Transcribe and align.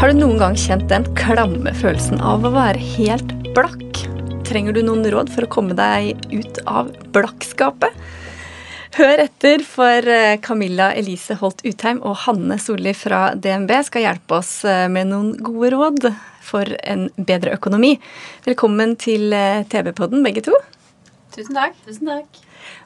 Har 0.00 0.08
du 0.08 0.16
noen 0.16 0.38
gang 0.40 0.54
kjent 0.56 0.86
den 0.88 1.04
klamme 1.12 1.74
følelsen 1.76 2.22
av 2.24 2.46
å 2.48 2.50
være 2.54 2.80
helt 2.94 3.34
blakk? 3.52 3.98
Trenger 4.48 4.72
du 4.72 4.80
noen 4.86 5.04
råd 5.12 5.28
for 5.28 5.44
å 5.44 5.50
komme 5.52 5.76
deg 5.76 6.22
ut 6.32 6.60
av 6.64 6.88
blakkskapet? 7.12 7.98
Hør 8.96 9.20
etter, 9.26 9.60
for 9.60 10.08
eh, 10.08 10.38
Camilla 10.40 10.88
Elise 10.96 11.36
Holt 11.42 11.60
Utheim 11.68 12.00
og 12.00 12.16
Hanne 12.24 12.56
Solli 12.56 12.96
fra 12.96 13.34
DNB 13.36 13.76
skal 13.90 14.06
hjelpe 14.06 14.40
oss 14.40 14.54
eh, 14.64 14.86
med 14.88 15.12
noen 15.12 15.34
gode 15.36 15.74
råd 15.76 16.08
for 16.48 16.72
en 16.80 17.10
bedre 17.20 17.58
økonomi. 17.60 17.98
Velkommen 18.48 18.96
til 19.04 19.36
eh, 19.36 19.66
TV-podden, 19.68 20.24
begge 20.24 20.48
to. 20.48 20.56
Tusen 21.34 21.54
takk. 21.54 21.76
Tusen 21.86 22.10
takk. 22.10 22.40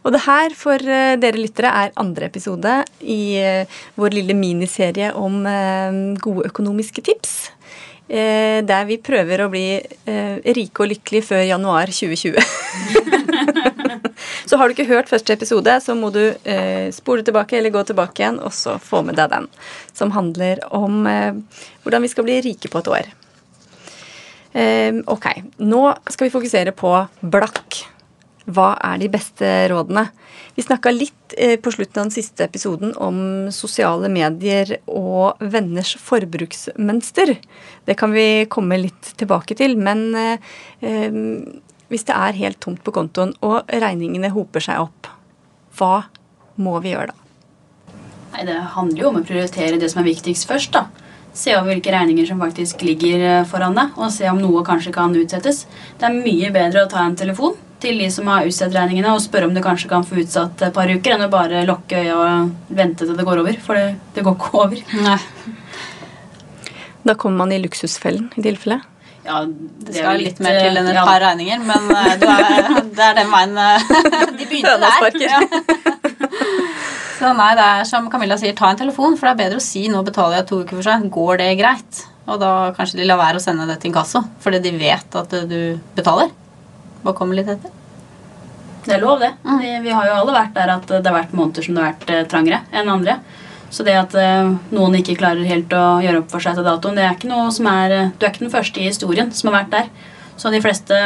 Og 0.05 0.13
det 0.15 0.23
her 0.27 0.55
for 0.57 0.81
eh, 0.85 1.17
dere 1.21 1.41
lyttere 1.41 1.71
er 1.85 1.95
andre 2.01 2.29
episode 2.29 2.77
i 3.01 3.37
eh, 3.41 3.79
vår 3.99 4.17
lille 4.19 4.37
miniserie 4.37 5.13
om 5.17 5.41
eh, 5.49 6.01
gode 6.23 6.51
økonomiske 6.51 7.05
tips. 7.11 7.37
Der 8.05 8.83
vi 8.85 8.99
prøver 9.01 9.41
å 9.41 9.47
bli 9.49 9.79
rike 10.05 10.83
og 10.85 10.91
lykkelige 10.91 11.25
før 11.25 11.41
januar 11.49 11.89
2020. 11.89 12.37
så 14.51 14.59
har 14.61 14.69
du 14.69 14.75
ikke 14.75 14.87
hørt 14.91 15.09
første 15.09 15.33
episode, 15.33 15.79
så 15.81 15.97
må 15.97 16.11
du 16.13 16.21
spole 16.93 17.25
tilbake 17.25 17.57
eller 17.57 17.73
gå 17.73 17.81
tilbake 17.89 18.21
igjen 18.21 18.37
og 18.45 18.53
så 18.53 18.77
få 18.77 19.01
med 19.09 19.17
deg 19.17 19.33
den. 19.33 19.49
Som 19.97 20.13
handler 20.13 20.61
om 20.69 21.01
hvordan 21.09 22.05
vi 22.05 22.13
skal 22.13 22.29
bli 22.29 22.37
rike 22.45 22.69
på 22.69 22.85
et 22.85 22.93
år. 22.93 23.11
Ok, 25.17 25.31
nå 25.65 25.83
skal 26.05 26.29
vi 26.29 26.37
fokusere 26.37 26.77
på 26.77 26.93
blakk. 27.25 27.87
Hva 28.45 28.75
er 28.85 28.99
de 29.01 29.09
beste 29.09 29.49
rådene? 29.73 30.09
Vi 30.55 30.63
snakka 30.63 30.93
litt 30.93 31.35
eh, 31.41 31.57
på 31.61 31.73
slutten 31.73 32.03
av 32.03 32.09
den 32.09 32.15
siste 32.15 32.45
episoden 32.45 32.93
om 33.01 33.49
sosiale 33.55 34.11
medier 34.13 34.77
og 34.85 35.41
venners 35.41 35.95
forbruksmønster. 36.05 37.35
Det 37.89 37.97
kan 37.99 38.13
vi 38.13 38.45
komme 38.53 38.79
litt 38.83 39.15
tilbake 39.19 39.57
til. 39.59 39.79
Men 39.81 40.07
eh, 40.19 40.53
eh, 40.85 41.17
hvis 41.89 42.07
det 42.11 42.17
er 42.17 42.41
helt 42.43 42.61
tomt 42.61 42.85
på 42.85 42.95
kontoen 42.95 43.33
og 43.45 43.65
regningene 43.73 44.33
hoper 44.35 44.63
seg 44.69 44.85
opp, 44.85 45.09
hva 45.79 46.05
må 46.61 46.77
vi 46.85 46.93
gjøre 46.93 47.15
da? 47.15 47.21
Nei, 48.35 48.45
Det 48.51 48.61
handler 48.77 49.01
jo 49.01 49.11
om 49.11 49.21
å 49.23 49.27
prioritere 49.27 49.81
det 49.81 49.89
som 49.91 50.05
er 50.05 50.11
viktigst 50.13 50.47
først. 50.51 50.77
da. 50.77 50.87
Se 51.35 51.51
over 51.57 51.73
hvilke 51.73 51.91
regninger 51.91 52.29
som 52.29 52.39
faktisk 52.39 52.85
ligger 52.87 53.29
eh, 53.41 53.45
foran 53.49 53.75
deg, 53.75 53.97
og 53.97 54.13
se 54.13 54.29
om 54.31 54.39
noe 54.39 54.63
kanskje 54.67 54.93
kan 54.95 55.17
utsettes. 55.17 55.65
Det 55.99 56.07
er 56.07 56.21
mye 56.21 56.53
bedre 56.55 56.85
å 56.85 56.91
ta 56.93 57.03
en 57.09 57.17
telefon 57.19 57.57
til 57.85 58.01
de 58.01 58.09
som 58.13 58.29
har 58.33 58.49
utsatt 58.49 58.75
regningene, 58.75 59.13
og 59.13 59.23
spørre 59.23 59.49
om 59.49 59.55
du 59.55 59.61
kanskje 59.65 59.91
kan 59.91 60.07
få 60.07 60.19
utsatt 60.23 60.65
et 60.65 60.75
par 60.77 60.91
uker, 60.91 61.17
enn 61.17 61.27
å 61.27 61.33
bare 61.33 61.67
lukke 61.69 62.01
øya 62.01 62.17
og 62.17 62.75
vente 62.75 63.07
til 63.07 63.15
det 63.19 63.27
går 63.29 63.45
over. 63.45 63.61
For 63.65 63.79
det, 63.79 63.95
det 64.17 64.25
går 64.27 64.39
ikke 64.39 64.65
over. 64.65 64.83
Nei. 65.05 65.19
Da 67.05 67.17
kommer 67.21 67.45
man 67.45 67.53
i 67.53 67.61
luksusfellen 67.61 68.31
i 68.35 68.45
tilfelle. 68.45 68.81
Ja, 69.25 69.43
Det 69.49 69.95
skal 69.97 70.21
litt 70.21 70.41
mer 70.45 70.59
til 70.61 70.77
enn 70.77 70.89
et 70.91 70.99
ja. 70.99 71.05
par 71.09 71.23
regninger, 71.25 71.61
men 71.65 71.87
eh, 71.97 72.11
du 72.21 72.27
er, 72.29 72.67
det 72.93 73.05
er 73.07 73.15
den 73.17 73.31
veien 73.33 73.55
eh, 73.57 73.87
De 74.39 74.49
begynte 74.51 74.75
der. 74.83 75.17
Ja. 75.25 75.39
Så 77.15 77.31
nei, 77.37 77.51
det 77.57 77.65
er 77.65 77.87
som 77.89 78.11
Camilla 78.13 78.37
sier, 78.41 78.57
ta 78.59 78.69
en 78.73 78.81
telefon, 78.81 79.17
for 79.17 79.29
det 79.29 79.33
er 79.33 79.41
bedre 79.47 79.63
å 79.63 79.65
si 79.65 79.87
nå 79.89 80.03
betaler 80.05 80.43
jeg 80.43 80.49
to 80.51 80.61
uker 80.65 80.77
for 80.77 80.89
seg. 80.91 81.09
Går 81.15 81.41
det 81.41 81.51
greit? 81.61 82.05
Og 82.29 82.41
da 82.41 82.53
kanskje 82.77 83.01
de 83.01 83.09
lar 83.09 83.21
være 83.21 83.41
å 83.41 83.45
sende 83.45 83.69
det 83.69 83.79
til 83.81 83.93
inkasso, 83.93 84.25
fordi 84.45 84.61
de 84.65 84.73
vet 84.77 85.21
at 85.21 85.37
du 85.49 85.59
betaler. 85.97 86.33
Bare 87.05 87.17
kommer 87.17 87.39
litt 87.39 87.51
etter. 87.53 87.73
Det 88.85 88.97
er 88.97 89.01
lov, 89.01 89.21
det. 89.21 89.31
Vi, 89.63 89.71
vi 89.85 89.93
har 89.97 90.09
jo 90.09 90.19
alle 90.19 90.35
vært 90.35 90.55
der 90.57 90.75
at 90.75 90.91
det 90.91 91.05
har 91.09 91.17
vært 91.17 91.37
måneder 91.37 91.65
som 91.65 91.77
det 91.77 91.83
har 91.83 91.95
vært 91.95 92.11
eh, 92.13 92.27
trangere 92.29 92.61
enn 92.73 92.91
andre. 92.93 93.19
Så 93.73 93.87
det 93.87 93.95
at 93.97 94.13
eh, 94.21 94.51
noen 94.75 94.99
ikke 94.99 95.17
klarer 95.21 95.49
helt 95.49 95.73
å 95.73 96.03
gjøre 96.05 96.21
opp 96.21 96.35
for 96.35 96.45
seg 96.45 96.59
til 96.59 96.67
datoen, 96.67 96.99
det 96.99 97.07
er 97.07 97.17
ikke 97.17 97.31
noe 97.31 97.49
som 97.55 97.69
er 97.71 97.95
eh, 97.97 98.13
Du 98.13 98.27
er 98.27 98.35
ikke 98.35 98.45
den 98.45 98.53
første 98.53 98.83
i 98.83 98.91
historien 98.91 99.33
som 99.33 99.51
har 99.51 99.63
vært 99.63 99.73
der. 99.73 100.13
Så 100.37 100.53
de 100.53 100.61
fleste 100.65 101.01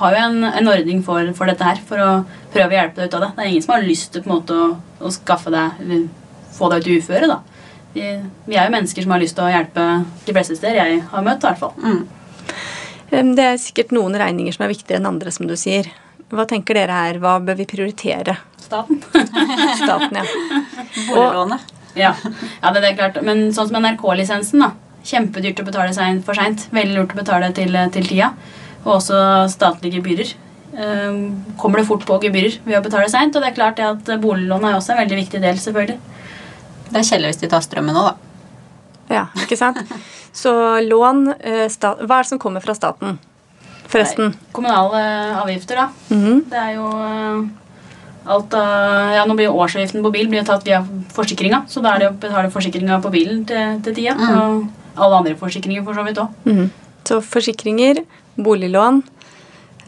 har 0.00 0.14
jo 0.14 0.22
en, 0.22 0.44
en 0.46 0.70
ordning 0.70 1.02
for, 1.04 1.32
for 1.36 1.50
dette 1.50 1.66
her, 1.66 1.82
for 1.86 2.02
å 2.02 2.10
prøve 2.54 2.70
å 2.70 2.78
hjelpe 2.78 3.02
deg 3.02 3.10
ut 3.10 3.18
av 3.18 3.24
det. 3.24 3.30
Det 3.34 3.44
er 3.44 3.52
ingen 3.52 3.66
som 3.66 3.74
har 3.74 3.86
lyst 3.86 4.12
til 4.14 4.22
på 4.24 4.30
en 4.30 4.36
måte 4.36 4.56
å, 4.56 4.70
å 5.02 5.12
skaffe 5.14 5.52
deg 5.54 6.06
få 6.54 6.70
deg 6.70 6.84
ut 6.84 6.90
i 6.92 6.98
uføre, 7.00 7.30
da. 7.30 7.40
Vi, 7.94 8.06
vi 8.46 8.54
er 8.54 8.68
jo 8.68 8.74
mennesker 8.76 9.02
som 9.02 9.14
har 9.14 9.22
lyst 9.22 9.34
til 9.38 9.48
å 9.48 9.50
hjelpe 9.50 9.86
de 10.26 10.34
fleste 10.36 10.56
steder 10.58 10.78
jeg 10.78 11.02
har 11.10 11.26
møtt, 11.26 11.42
i 11.42 11.48
hvert 11.48 11.62
fall. 11.62 11.74
Um, 11.82 12.04
Det 13.10 13.44
er 13.44 13.58
sikkert 13.58 13.90
noen 13.94 14.14
regninger 14.18 14.54
som 14.54 14.64
er 14.66 14.72
viktigere 14.72 15.00
enn 15.00 15.08
andre, 15.10 15.32
som 15.34 15.48
du 15.50 15.56
sier. 15.58 15.88
Hva 16.30 16.46
tenker 16.46 16.78
dere 16.78 16.94
her? 16.94 17.18
Hva 17.22 17.38
bør 17.42 17.58
vi 17.58 17.66
prioritere? 17.66 18.36
Staten. 18.62 19.00
Staten, 19.82 20.20
ja. 20.20 20.24
Boliglånet. 21.08 21.72
Ja, 21.98 22.12
ja 22.14 22.70
det, 22.70 22.84
det 22.84 22.92
er 22.92 22.98
klart. 23.00 23.18
Men 23.26 23.48
sånn 23.54 23.72
som 23.72 23.80
NRK-lisensen, 23.82 24.62
da. 24.62 24.70
Kjempedyrt 25.06 25.62
å 25.62 25.66
betale 25.66 25.96
sein 25.96 26.20
for 26.22 26.38
seint. 26.38 26.68
Veldig 26.74 26.94
lurt 26.94 27.16
å 27.16 27.18
betale 27.18 27.50
til, 27.56 27.74
til 27.96 28.06
tida. 28.06 28.30
Og 28.84 28.94
også 29.00 29.18
statlige 29.50 29.98
gebyrer. 29.98 30.32
Ehm, 30.78 31.42
kommer 31.58 31.80
det 31.80 31.88
fort 31.88 32.06
på 32.06 32.20
gebyrer 32.22 32.60
ved 32.62 32.78
å 32.78 32.84
betale 32.84 33.10
seint. 33.10 33.34
Og 33.34 33.42
det 33.42 33.50
er 33.50 33.58
klart 33.58 33.80
det 33.80 33.88
at 33.88 34.14
boliglån 34.22 34.68
er 34.68 34.78
også 34.78 34.94
en 34.94 35.02
veldig 35.02 35.22
viktig 35.24 35.42
del, 35.42 35.58
selvfølgelig. 35.58 35.98
Det 36.90 36.98
er 36.98 37.06
kjedelig 37.06 37.34
hvis 37.34 37.42
de 37.42 37.50
tar 37.50 37.66
strømmen 37.66 37.96
nå, 37.96 38.06
da. 38.06 38.29
Ja, 39.10 39.26
ikke 39.42 39.56
sant? 39.58 39.80
Så 40.32 40.52
lån 40.86 41.24
eh, 41.40 41.66
Hva 41.66 41.94
er 42.20 42.22
det 42.22 42.28
som 42.30 42.38
kommer 42.38 42.62
fra 42.62 42.74
staten? 42.78 43.18
Forresten. 43.90 44.30
Nei, 44.30 44.50
Kommunale 44.54 45.00
avgifter, 45.40 45.80
da. 45.82 45.88
Mhm. 46.14 46.44
Det 46.50 46.60
er 46.60 46.76
jo 46.76 46.90
eh, 47.02 47.40
alt 48.30 48.54
av 48.54 49.14
Ja, 49.16 49.24
nå 49.26 49.34
blir 49.34 49.48
jo 49.48 49.56
årsavgiften 49.58 50.04
på 50.04 50.12
bil 50.14 50.28
blir 50.30 50.44
tatt 50.46 50.62
via 50.68 50.82
forsikringa, 51.16 51.64
så 51.68 51.82
da 51.82 51.96
er 51.96 52.04
det 52.04 52.10
å 52.12 52.18
betale 52.22 52.52
forsikringa 52.54 53.00
på 53.02 53.10
bilen 53.10 53.42
til, 53.48 53.80
til 53.82 53.96
tida. 53.96 54.14
Og 54.14 54.68
alle 55.00 55.16
andre 55.22 55.34
forsikringer 55.40 55.82
for 55.86 55.98
så 55.98 56.06
vidt 56.06 56.22
òg. 56.22 56.28
Mhm. 56.46 56.70
Så 57.10 57.18
forsikringer, 57.24 58.04
boliglån 58.38 59.00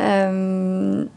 ehm, 0.02 1.08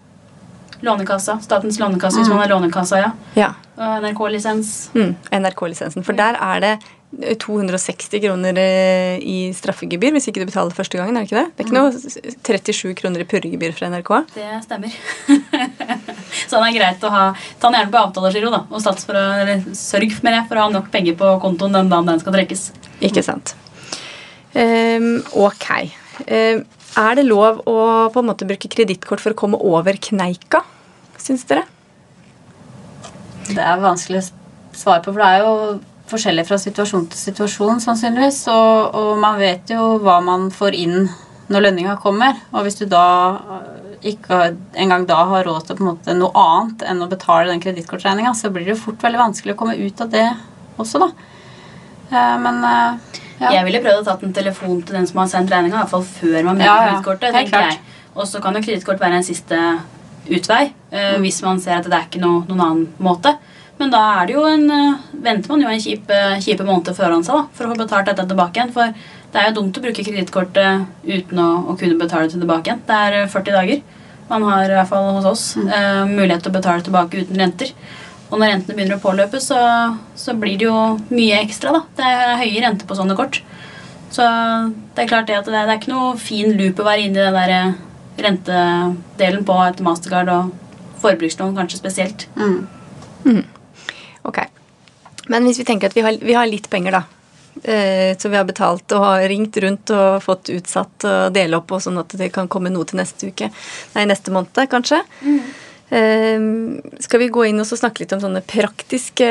Lånekassa. 0.86 1.40
Statens 1.44 1.80
lånekasse 1.82 2.22
hvis 2.22 2.30
man 2.32 2.44
har 2.44 2.52
lånekassa, 2.54 3.00
ja. 3.02 3.14
Ja. 3.36 3.54
NRK-lisens. 3.76 4.92
Mm, 4.96 5.16
NRK-lisensen. 5.32 6.06
For 6.06 6.16
der 6.16 6.38
er 6.40 6.62
det 6.64 6.72
eh, 7.22 7.36
260 7.42 8.22
kroner 8.24 8.60
eh, 8.62 9.18
i 9.20 9.50
straffegebyr 9.56 10.16
hvis 10.16 10.30
ikke 10.32 10.44
du 10.44 10.50
betaler 10.52 10.76
første 10.76 11.00
gangen. 11.00 11.18
er 11.18 11.26
Det 11.26 11.32
ikke 11.32 11.42
det? 11.42 11.50
Det 11.52 11.66
er 11.66 11.68
ikke 11.68 11.80
noe 11.80 12.62
37 12.62 12.96
kroner 13.02 13.26
i 13.26 13.28
purregebyr 13.34 13.76
fra 13.76 13.90
NRK? 13.92 14.14
Det 14.38 14.48
stemmer. 14.64 14.96
så 16.50 16.62
det 16.62 16.70
er 16.70 16.78
greit 16.78 17.04
å 17.04 17.12
ha 17.12 17.26
Ta 17.60 17.68
den 17.68 17.82
gjerne 17.82 17.92
på 17.92 18.02
avtalegiro, 18.06 18.54
da. 18.54 18.64
Og 18.70 18.84
sats 18.84 19.08
for 19.08 19.18
å, 19.18 19.28
eller 19.42 19.68
sørg 19.76 20.18
med 20.24 20.38
det 20.38 20.46
for 20.48 20.60
å 20.60 20.68
ha 20.68 20.74
nok 20.78 20.90
penger 20.94 21.20
på 21.20 21.36
kontoen 21.44 21.76
den 21.76 21.92
dagen 21.92 22.14
den 22.14 22.24
skal 22.24 22.36
trekkes. 22.38 22.70
Ikke 23.04 23.26
sant. 23.26 23.58
Um, 24.56 25.20
ok. 25.36 25.68
Ehm, 26.32 26.64
er 27.00 27.18
det 27.20 27.26
lov 27.28 27.62
å 27.68 27.78
på 28.14 28.22
en 28.22 28.30
måte 28.30 28.48
bruke 28.48 28.72
kredittkort 28.72 29.24
for 29.24 29.36
å 29.36 29.40
komme 29.40 29.60
over 29.60 29.98
kneika, 30.02 30.64
syns 31.22 31.46
dere? 31.50 31.66
Det 33.46 33.62
er 33.62 33.84
vanskelig 33.84 34.24
å 34.24 34.30
svare 34.76 35.04
på, 35.04 35.12
for 35.12 35.22
det 35.22 35.28
er 35.28 35.44
jo 35.46 35.56
forskjellig 36.10 36.46
fra 36.48 36.58
situasjon 36.62 37.08
til 37.12 37.22
situasjon, 37.30 37.82
sannsynligvis. 37.84 38.42
Og, 38.54 38.98
og 38.98 39.12
man 39.22 39.40
vet 39.42 39.74
jo 39.74 39.96
hva 40.04 40.20
man 40.26 40.50
får 40.54 40.78
inn 40.78 41.06
når 41.52 41.68
lønninga 41.68 41.98
kommer. 42.02 42.38
Og 42.54 42.66
hvis 42.66 42.80
du 42.80 42.86
da 42.90 43.06
øh, 43.38 43.96
ikke 44.12 44.42
engang 44.82 45.06
da 45.10 45.22
har 45.30 45.46
råd 45.48 45.72
til 45.72 46.18
noe 46.20 46.32
annet 46.42 46.86
enn 46.90 47.04
å 47.06 47.10
betale 47.12 47.52
den 47.52 47.62
kredittkortregninga, 47.64 48.34
så 48.38 48.52
blir 48.54 48.66
det 48.66 48.76
jo 48.76 48.84
fort 48.88 49.06
veldig 49.06 49.22
vanskelig 49.22 49.56
å 49.56 49.60
komme 49.62 49.78
ut 49.78 50.06
av 50.06 50.12
det 50.14 50.26
også, 50.82 51.02
da. 51.06 51.12
Eh, 52.12 52.36
Men 52.42 52.64
eh, 52.70 53.15
ja. 53.42 53.52
Jeg 53.58 53.66
ville 53.68 53.82
prøvd 53.84 54.02
å 54.02 54.06
tatt 54.08 54.24
en 54.24 54.36
telefon 54.36 54.80
til 54.86 55.00
den 55.00 55.10
som 55.10 55.20
har 55.22 55.32
sendt 55.32 55.52
regninga, 55.52 55.76
i 55.76 55.82
hvert 55.84 55.92
fall 55.92 56.06
før 56.08 56.38
man 56.48 56.62
bruker 56.62 56.86
kredittkortet. 56.86 57.36
Tenker 57.36 57.68
jeg. 57.68 57.82
Og 58.16 58.30
så 58.30 58.40
kan 58.44 58.56
jo 58.56 58.64
kredittkort 58.64 59.02
være 59.02 59.20
en 59.20 59.28
siste 59.28 59.60
utvei 60.26 60.62
eh, 60.96 61.18
hvis 61.22 61.42
man 61.46 61.60
ser 61.62 61.82
at 61.82 61.90
det 61.90 61.98
er 61.98 62.08
ikke 62.08 62.24
no, 62.24 62.40
noen 62.48 62.64
annen 62.66 62.88
måte. 63.04 63.36
Men 63.76 63.92
da 63.92 64.02
er 64.22 64.30
det 64.30 64.38
jo 64.38 64.46
en, 64.48 64.64
uh, 64.72 65.02
venter 65.20 65.52
man 65.52 65.66
jo 65.66 65.68
en 65.68 65.82
kjip, 65.84 66.08
uh, 66.08 66.38
kjipe 66.40 66.64
måned 66.64 66.96
foran 66.96 67.26
seg 67.28 67.36
da, 67.36 67.42
for 67.58 67.68
å 67.68 67.74
få 67.74 67.82
betalt 67.82 68.08
dette 68.08 68.24
tilbake 68.30 68.62
igjen. 68.62 68.72
For 68.72 68.94
det 69.36 69.42
er 69.42 69.50
jo 69.50 69.58
dumt 69.58 69.76
å 69.76 69.84
bruke 69.84 70.04
kredittkortet 70.08 70.86
uten 71.04 71.40
å, 71.44 71.50
å 71.68 71.76
kunne 71.76 72.00
betale 72.00 72.30
det 72.30 72.38
tilbake 72.38 72.72
igjen. 72.72 72.84
Det 72.88 73.00
er 73.08 73.18
eh, 73.20 73.32
40 73.34 73.58
dager. 73.58 73.82
Man 74.30 74.46
har 74.48 74.64
i 74.64 74.78
hvert 74.78 74.90
fall 74.90 75.10
hos 75.18 75.28
oss 75.28 75.44
eh, 75.60 76.06
mulighet 76.08 76.46
til 76.46 76.54
å 76.54 76.56
betale 76.56 76.86
tilbake 76.86 77.26
uten 77.26 77.42
renter. 77.44 77.74
Og 78.36 78.42
når 78.42 78.50
rentene 78.52 78.76
begynner 78.76 78.98
å 78.98 79.04
påløpe, 79.04 79.40
så, 79.40 79.58
så 80.20 80.34
blir 80.36 80.58
det 80.60 80.68
jo 80.68 80.80
mye 81.08 81.38
ekstra. 81.40 81.72
da. 81.72 81.82
Det 81.96 82.10
er 82.12 82.42
høye 82.42 82.64
renter 82.66 82.90
på 82.90 82.98
sånne 83.00 83.16
kort. 83.16 83.40
Så 84.12 84.26
det 84.92 85.06
er 85.06 85.08
klart 85.08 85.30
det 85.30 85.38
at 85.40 85.48
det 85.48 85.56
er, 85.56 85.70
det 85.70 85.78
er 85.78 85.80
ikke 85.80 85.94
noe 85.94 86.18
fin 86.20 86.52
loop 86.60 86.82
å 86.84 86.88
være 86.88 87.08
inne 87.08 87.22
i 87.22 87.24
den 87.24 87.38
der 87.40 87.54
eh, 87.56 87.80
rentedelen 88.28 89.48
på 89.48 89.58
et 89.64 89.82
mastercard 89.88 90.34
og 90.36 90.52
forbrukslån 91.00 91.56
kanskje 91.56 91.80
spesielt. 91.80 92.28
Ok. 94.28 94.44
Men 95.32 95.48
hvis 95.48 95.64
vi 95.64 95.68
tenker 95.72 95.88
at 95.88 95.96
vi 95.96 96.04
har, 96.04 96.20
vi 96.20 96.36
har 96.36 96.52
litt 96.52 96.68
penger, 96.72 97.00
da. 97.00 97.04
Eh, 97.64 98.18
så 98.20 98.30
vi 98.30 98.36
har 98.36 98.48
betalt 98.48 98.92
og 98.98 99.04
har 99.08 99.30
ringt 99.32 99.56
rundt 99.64 99.96
og 99.96 100.20
fått 100.28 100.52
utsatt 100.52 101.08
og 101.08 101.36
dele 101.36 101.64
opp, 101.64 101.72
og 101.72 101.88
sånn 101.88 102.04
at 102.04 102.20
det 102.20 102.34
kan 102.36 102.52
komme 102.52 102.72
noe 102.74 102.84
til 102.90 103.00
neste 103.00 103.32
uke. 103.32 103.48
Nei, 103.96 104.10
neste 104.12 104.36
måned, 104.36 104.60
kanskje. 104.72 105.06
Eh, 105.24 105.54
skal 105.86 107.22
vi 107.22 107.28
gå 107.30 107.44
inn 107.46 107.62
og 107.62 107.68
snakke 107.70 108.02
litt 108.02 108.14
om 108.16 108.22
sånne 108.24 108.42
praktiske 108.42 109.28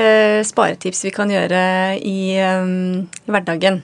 sparetips 0.47 1.03
vi 1.07 1.11
kan 1.15 1.33
gjøre 1.33 1.63
i 1.99 2.37
eh, 2.39 2.69
hverdagen? 3.27 3.81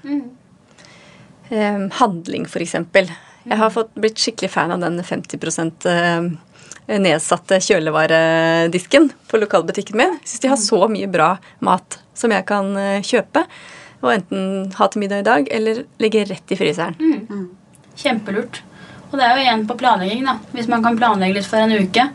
Eh, 1.50 1.80
handling, 1.98 2.46
for 2.46 2.62
eksempel. 2.62 3.10
Jeg 3.42 3.58
har 3.58 3.72
fått, 3.74 3.90
blitt 3.98 4.20
skikkelig 4.22 4.52
fan 4.52 4.70
av 4.70 4.84
den 4.84 5.00
50 5.02 5.90
eh, 5.90 6.30
nedsatte 7.00 7.58
kjølevaredisken 7.64 9.10
på 9.30 9.40
lokalbutikken 9.42 9.98
min. 9.98 10.14
Jeg 10.20 10.30
syns 10.30 10.44
de 10.44 10.52
har 10.52 10.62
så 10.62 10.80
mye 10.92 11.10
bra 11.10 11.30
mat 11.58 11.98
som 12.14 12.30
jeg 12.30 12.46
kan 12.46 12.70
eh, 12.78 13.02
kjøpe. 13.02 13.44
Og 14.00 14.14
enten 14.14 14.70
ha 14.78 14.88
til 14.88 15.02
middag 15.02 15.24
i 15.24 15.26
dag, 15.26 15.50
eller 15.52 15.82
legge 16.00 16.24
rett 16.30 16.54
i 16.54 16.56
fryseren. 16.56 16.96
Kjempelurt. 17.98 18.62
Og 19.10 19.18
det 19.18 19.26
er 19.26 19.34
jo 19.34 19.42
igjen 19.42 19.66
på 19.66 19.76
planlegging, 19.80 20.22
da. 20.24 20.38
Hvis 20.54 20.70
man 20.70 20.84
kan 20.86 20.96
planlegge 20.96 21.40
litt 21.40 21.50
for 21.50 21.60
en 21.60 21.74
uke 21.74 22.06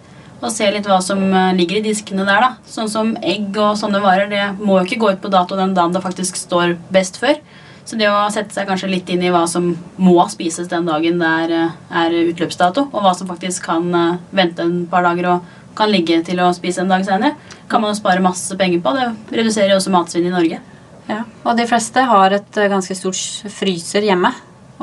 og 0.45 0.53
se 0.53 0.67
litt 0.71 0.87
hva 0.89 0.99
som 1.03 1.21
eh, 1.25 1.51
ligger 1.57 1.79
i 1.79 1.85
diskene 1.87 2.25
der, 2.27 2.43
da. 2.43 2.69
Sånn 2.69 2.89
som 2.91 3.13
egg 3.25 3.55
og 3.57 3.77
sånne 3.79 4.01
varer, 4.03 4.29
det 4.31 4.45
må 4.61 4.79
jo 4.79 4.87
ikke 4.87 5.01
gå 5.01 5.13
ut 5.15 5.21
på 5.23 5.31
dato 5.33 5.57
den 5.59 5.75
dagen 5.77 5.95
det 5.95 6.03
faktisk 6.05 6.37
står 6.39 6.77
best 6.93 7.19
før. 7.21 7.39
Så 7.85 7.99
det 7.99 8.07
å 8.09 8.23
sette 8.33 8.55
seg 8.55 8.65
kanskje 8.69 8.89
litt 8.89 9.09
inn 9.13 9.21
i 9.21 9.31
hva 9.33 9.43
som 9.49 9.67
må 10.01 10.15
spises 10.31 10.69
den 10.71 10.87
dagen 10.89 11.19
det 11.21 11.33
er, 11.43 11.53
eh, 11.59 11.75
er 12.05 12.17
utløpsdato, 12.31 12.87
og 12.91 13.05
hva 13.05 13.13
som 13.17 13.29
faktisk 13.29 13.67
kan 13.69 13.91
eh, 13.93 14.23
vente 14.35 14.65
en 14.65 14.85
par 14.91 15.05
dager 15.05 15.33
og 15.35 15.53
kan 15.75 15.91
ligge 15.91 16.21
til 16.23 16.39
å 16.39 16.53
spise 16.55 16.81
en 16.81 16.91
dag 16.91 17.03
senere, 17.05 17.35
kan 17.69 17.83
man 17.83 17.91
jo 17.91 17.99
spare 17.99 18.23
masse 18.23 18.55
penger 18.57 18.81
på. 18.81 18.95
Det 18.95 19.37
reduserer 19.41 19.73
jo 19.73 19.81
også 19.81 19.93
matsvinn 19.93 20.29
i 20.29 20.33
Norge. 20.33 20.61
Ja. 21.09 21.21
Og 21.43 21.57
de 21.59 21.67
fleste 21.69 22.01
har 22.09 22.33
et 22.33 22.59
ganske 22.71 22.95
stort 22.97 23.51
fryser 23.53 24.07
hjemme. 24.07 24.31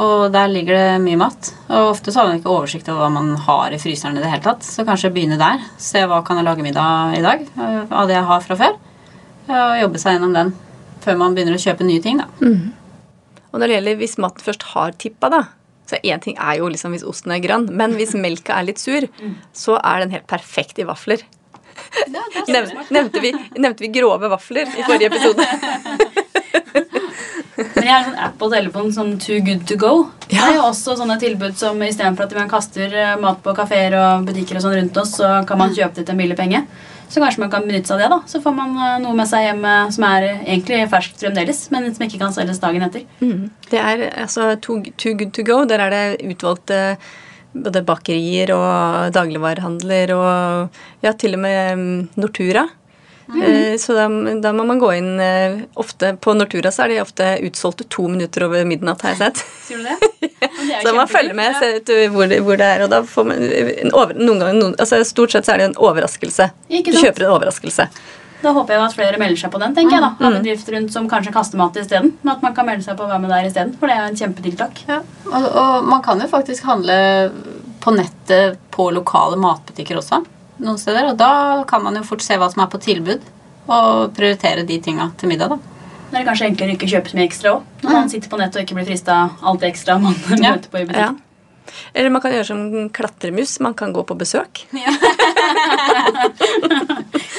Og 0.00 0.32
der 0.32 0.48
ligger 0.48 0.78
det 0.78 1.00
mye 1.04 1.18
mat. 1.20 1.50
Og 1.68 1.90
ofte 1.90 2.12
så 2.12 2.22
har 2.22 2.30
man 2.30 2.40
ikke 2.40 2.52
oversikt 2.52 2.88
over 2.88 3.04
hva 3.04 3.10
man 3.12 3.34
har 3.44 3.74
i 3.74 3.80
fryseren 3.82 4.16
i 4.16 4.22
det 4.22 4.30
hele 4.32 4.44
tatt. 4.44 4.64
Så 4.64 4.86
kanskje 4.88 5.12
begynne 5.12 5.40
der. 5.40 5.60
Se 5.76 6.04
hva 6.08 6.22
kan 6.24 6.40
jeg 6.40 6.48
lage 6.48 6.64
middag 6.64 7.18
i 7.18 7.24
dag 7.24 7.42
eh, 7.44 7.80
av 7.90 8.08
det 8.08 8.16
jeg 8.16 8.28
har 8.30 8.44
fra 8.46 8.58
før. 8.62 8.78
Og 9.52 9.80
jobbe 9.82 10.00
seg 10.00 10.16
gjennom 10.16 10.36
den 10.36 10.54
før 11.02 11.18
man 11.18 11.34
begynner 11.36 11.58
å 11.58 11.60
kjøpe 11.60 11.84
nye 11.84 12.00
ting, 12.00 12.22
da. 12.22 12.28
Og 13.52 13.58
når 13.58 13.66
det 13.66 13.74
gjelder 13.76 13.98
hvis 14.00 14.20
maten 14.22 14.46
først 14.46 14.68
har 14.70 14.94
tippa, 15.02 15.28
da 15.32 15.42
så 15.92 15.98
én 16.08 16.20
ting 16.24 16.38
er 16.40 16.56
jo 16.56 16.70
liksom 16.72 16.94
hvis 16.94 17.04
osten 17.04 17.34
er 17.34 17.42
grønn, 17.44 17.66
men 17.76 17.98
hvis 17.98 18.14
melka 18.16 18.56
er 18.56 18.68
litt 18.70 18.80
sur, 18.80 19.04
så 19.52 19.76
er 19.82 20.04
den 20.04 20.14
helt 20.14 20.28
perfekt 20.30 20.80
i 20.80 20.86
vafler. 20.88 21.20
Nev, 22.52 22.70
nevnte, 22.92 23.20
vi, 23.20 23.32
nevnte 23.58 23.84
vi 23.84 23.90
grove 23.92 24.30
vafler 24.32 24.70
i 24.70 24.84
forrige 24.86 25.10
episode? 25.12 25.44
Men 27.74 27.88
jeg 27.88 27.92
har 27.92 28.06
sånn 28.06 28.22
app 28.26 28.38
på 28.40 28.48
telefonen, 28.52 28.94
sånn 28.94 29.12
Too 29.22 29.42
Good 29.46 29.66
To 29.70 29.78
Go. 29.80 29.92
Det 30.28 30.38
er 30.40 30.56
jo 30.56 30.64
også 30.68 30.96
sånne 30.98 31.18
tilbud 31.22 31.58
som 31.58 31.80
istedenfor 31.84 32.28
at 32.28 32.36
man 32.38 32.50
kaster 32.50 32.94
eh, 32.94 33.14
mat 33.20 33.42
på 33.44 33.54
kafeer 33.56 33.96
og 33.98 34.26
butikker 34.28 34.58
og 34.58 34.64
sånn 34.66 34.78
rundt 34.78 35.00
oss, 35.02 35.16
så 35.20 35.34
kan 35.48 35.60
man 35.60 35.74
kjøpe 35.74 36.00
det 36.00 36.06
til 36.06 36.16
en 36.16 36.22
billig 36.24 36.38
penge. 36.38 36.62
Så 37.12 37.20
kanskje 37.20 37.42
man 37.42 37.50
kan 37.52 37.66
benytte 37.68 37.90
seg 37.90 37.98
av 37.98 38.02
det. 38.02 38.10
da. 38.14 38.20
Så 38.32 38.40
får 38.44 38.56
man 38.56 38.76
eh, 38.76 39.00
noe 39.04 39.16
med 39.18 39.30
seg 39.30 39.48
hjem 39.48 39.66
som 39.96 40.06
er 40.08 40.28
egentlig 40.32 40.84
ferskt 40.92 41.24
fremdeles, 41.24 41.64
men 41.74 41.90
som 41.90 42.06
ikke 42.06 42.22
kan 42.22 42.36
selges 42.36 42.62
dagen 42.62 42.86
etter. 42.86 43.04
Det 43.72 43.82
er 43.82 44.06
altså 44.12 44.54
Too, 44.60 44.80
too 44.96 45.18
Good 45.18 45.34
To 45.38 45.46
Go. 45.46 45.62
Der 45.68 45.84
er 45.86 45.92
det 45.92 46.32
utvalgte 46.32 46.82
både 47.52 47.82
bakerier 47.84 48.52
og 48.54 49.12
dagligvarehandler 49.12 50.14
og 50.16 50.78
ja, 51.04 51.12
til 51.12 51.36
og 51.36 51.42
med 51.44 51.78
mm, 51.78 51.98
Nortura. 52.20 52.64
Eh, 53.32 53.76
Så 53.80 53.94
da, 53.96 54.06
da 54.42 54.50
må 54.52 54.64
man 54.68 54.78
gå 54.82 54.90
inn 54.98 55.20
eh, 55.22 55.60
ofte 55.80 56.10
På 56.20 56.34
Nortura 56.36 56.68
så 56.74 56.84
er 56.84 56.88
de 56.92 56.98
ofte 57.00 57.28
utsolgte 57.48 57.86
to 57.88 58.04
minutter 58.12 58.44
over 58.44 58.64
midnatt, 58.68 59.00
har 59.06 59.14
jeg 59.14 59.18
sett. 59.22 59.44
Sier 59.68 59.78
du 59.80 59.84
det? 59.88 59.96
Ja, 60.42 60.80
det 60.80 60.88
Så 60.88 60.94
man 60.96 61.08
følger 61.08 61.34
med 61.38 61.54
ser 61.56 61.76
ut 61.78 61.90
hvor, 62.12 62.26
det- 62.28 62.40
hvor 62.44 62.56
det 62.58 62.66
er, 62.66 62.82
og 62.84 62.90
da 62.92 63.02
får 63.06 63.24
man 63.30 63.38
en 63.42 63.92
over, 63.94 64.12
noen 64.18 64.40
ganger, 64.42 64.58
noen, 64.58 64.74
altså 64.82 64.98
Stort 65.06 65.32
sett 65.32 65.46
så 65.46 65.54
er 65.54 65.62
det 65.62 65.68
en 65.70 65.78
overraskelse. 65.80 66.50
Du 66.68 66.92
kjøper 66.98 67.24
en 67.28 67.32
overraskelse. 67.36 67.86
Da 68.42 68.50
håper 68.56 68.74
jeg 68.74 68.82
at 68.82 68.94
flere 68.96 69.18
melder 69.22 69.38
seg 69.38 69.52
på 69.54 69.60
den, 69.62 69.74
tenker 69.76 69.94
jeg 69.96 70.02
da. 70.02 70.08
Av 70.18 70.34
bedrifter 70.34 70.74
rundt 70.74 70.90
som 70.92 71.04
kanskje 71.10 71.30
kaster 71.34 71.60
mat 71.60 71.76
isteden. 71.78 72.08
Men 72.24 72.32
at 72.34 72.42
man 72.42 72.54
kan 72.56 72.66
melde 72.66 72.82
seg 72.82 72.96
på 72.98 73.06
Hva 73.06 73.20
med 73.22 73.30
der 73.30 73.46
isteden, 73.46 73.70
for 73.78 73.86
det 73.86 73.94
er 73.94 74.02
jo 74.02 74.10
en 74.10 74.18
kjempetiltak. 74.18 74.80
Ja. 74.88 74.96
Og, 75.30 75.46
og 75.62 75.86
man 75.92 76.02
kan 76.02 76.18
jo 76.20 76.26
faktisk 76.32 76.66
handle 76.66 76.96
på 77.84 77.94
nettet 77.94 78.58
på 78.74 78.88
lokale 78.94 79.38
matbutikker 79.38 80.00
også. 80.02 80.24
Noen 80.62 80.78
steder, 80.78 81.08
Og 81.10 81.16
da 81.18 81.64
kan 81.68 81.82
man 81.82 81.96
jo 81.98 82.02
fort 82.06 82.22
se 82.22 82.36
hva 82.38 82.48
som 82.52 82.62
er 82.62 82.70
på 82.70 82.78
tilbud, 82.80 83.20
og 83.68 84.12
prioritere 84.14 84.64
de 84.66 84.78
tinga 84.82 85.10
til 85.18 85.28
middag. 85.32 85.48
da. 85.50 85.58
Det 86.12 86.20
er 86.20 86.24
kanskje 86.28 86.46
enklere 86.50 86.74
å 86.74 86.76
ikke 86.76 86.90
kjøpe 86.92 87.10
så 87.10 87.16
mye 87.18 87.26
ekstra 87.28 87.50
òg. 87.56 87.62
Når 87.82 87.90
man 87.96 88.08
sitter 88.12 88.28
på 88.28 88.38
nett 88.38 88.56
og 88.56 88.62
ikke 88.62 88.74
blir 88.76 88.84
frista 88.86 89.12
av 89.24 89.30
alt 89.42 89.60
det 89.60 89.72
ekstra 89.72 89.98
man 90.00 90.14
Ja. 90.38 90.54
møter 90.56 90.68
på 90.70 90.78
i 90.82 90.86
Ja. 90.98 91.10
Eller 91.94 92.12
man 92.14 92.22
kan 92.24 92.34
gjøre 92.34 92.48
som 92.48 92.88
klatremus. 92.94 93.58
Man 93.64 93.74
kan 93.78 93.92
gå 93.94 94.04
på 94.08 94.18
besøk. 94.18 94.64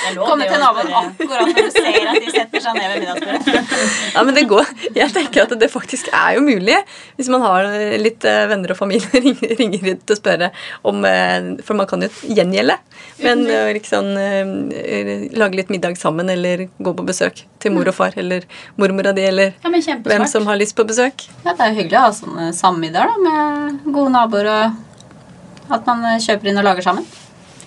Er 0.04 0.18
Komme 0.20 0.46
til 0.48 0.60
naboen 0.60 0.90
akkurat 0.94 1.48
når 1.48 1.54
du 1.56 1.70
ser 1.74 2.08
at 2.12 2.18
de 2.20 2.32
setter 2.34 2.64
seg 2.64 2.76
ned 2.78 2.92
ved 2.92 3.04
middagsbordet. 3.04 3.84
Ja, 4.14 4.24
men 4.28 4.36
det 4.38 4.44
går. 4.52 4.72
Jeg 4.98 5.14
tenker 5.16 5.46
at 5.46 5.56
det 5.62 5.70
faktisk 5.72 6.10
er 6.14 6.36
jo 6.38 6.44
mulig. 6.44 6.76
Hvis 7.18 7.30
man 7.32 7.44
har 7.46 7.70
litt 8.02 8.26
eh, 8.28 8.44
venner 8.52 8.74
og 8.76 8.80
familie 8.80 9.22
ringer, 9.24 9.56
ringer 9.60 9.88
ut 9.94 10.14
og 10.16 10.20
spørre 10.20 10.52
om 10.90 11.06
eh, 11.08 11.50
For 11.66 11.80
man 11.80 11.90
kan 11.90 12.04
jo 12.06 12.12
gjengjelde. 12.36 12.78
Men 13.24 13.46
eh, 13.48 13.72
liksom 13.80 14.12
lage 14.14 15.58
litt 15.58 15.72
middag 15.74 15.98
sammen, 16.00 16.30
eller 16.30 16.68
gå 16.78 16.94
på 16.94 17.06
besøk 17.08 17.44
til 17.64 17.74
mor 17.74 17.88
og 17.88 17.96
far, 17.96 18.16
eller 18.20 18.44
mormora 18.80 19.14
di, 19.16 19.24
eller 19.30 19.54
Ja, 19.64 19.72
hvem 19.72 20.28
som 20.30 20.48
har 20.50 20.60
lyst 20.60 20.76
på 20.78 20.86
besøk. 20.88 21.28
Ja, 21.46 21.54
det 21.54 21.64
er 21.64 21.72
jo 21.72 21.80
hyggelig 21.80 22.00
å 22.00 22.06
ha 22.06 22.14
sånne 22.18 22.50
sammiddager 22.56 23.14
da, 23.14 23.24
med 23.24 23.88
gode 23.96 24.13
naboer, 24.14 24.48
og 24.54 25.76
at 25.78 25.86
man 25.90 26.06
eh, 26.14 26.20
kjøper 26.24 26.52
inn 26.52 26.60
og 26.62 26.68
lager 26.70 26.86
sammen. 26.90 27.06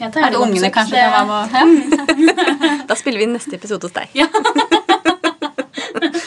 Er 0.01 0.11
det 0.13 0.37
ungene 0.37 0.69
kanskje 0.71 0.97
det- 0.99 1.09
kan 1.09 1.29
være 1.29 1.29
med? 1.33 1.45
Ja. 1.57 1.63
Da 2.89 2.95
spiller 2.95 3.19
vi 3.23 3.27
neste 3.31 3.55
episode 3.57 3.83
hos 3.89 3.95
deg. 3.97 4.09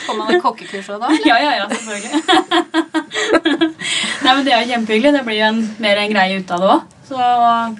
Får 0.05 0.15
man 0.17 0.31
et 0.33 0.41
kokkekurs 0.41 0.87
òg 0.89 0.99
da? 1.03 1.09
Ja, 1.27 1.35
ja, 1.39 1.51
ja, 1.59 1.65
selvfølgelig. 1.69 2.11
Nei, 4.23 4.33
men 4.35 4.43
Det 4.45 4.53
er 4.53 4.63
jo 4.63 4.69
kjempehyggelig. 4.73 5.11
Det 5.15 5.21
blir 5.27 5.37
jo 5.39 5.45
en, 5.51 5.59
mer 5.83 6.01
en 6.01 6.11
greie 6.13 6.39
ut 6.41 6.51
av 6.55 6.63
det 6.63 6.71
òg. 6.73 6.81
Så 7.09 7.17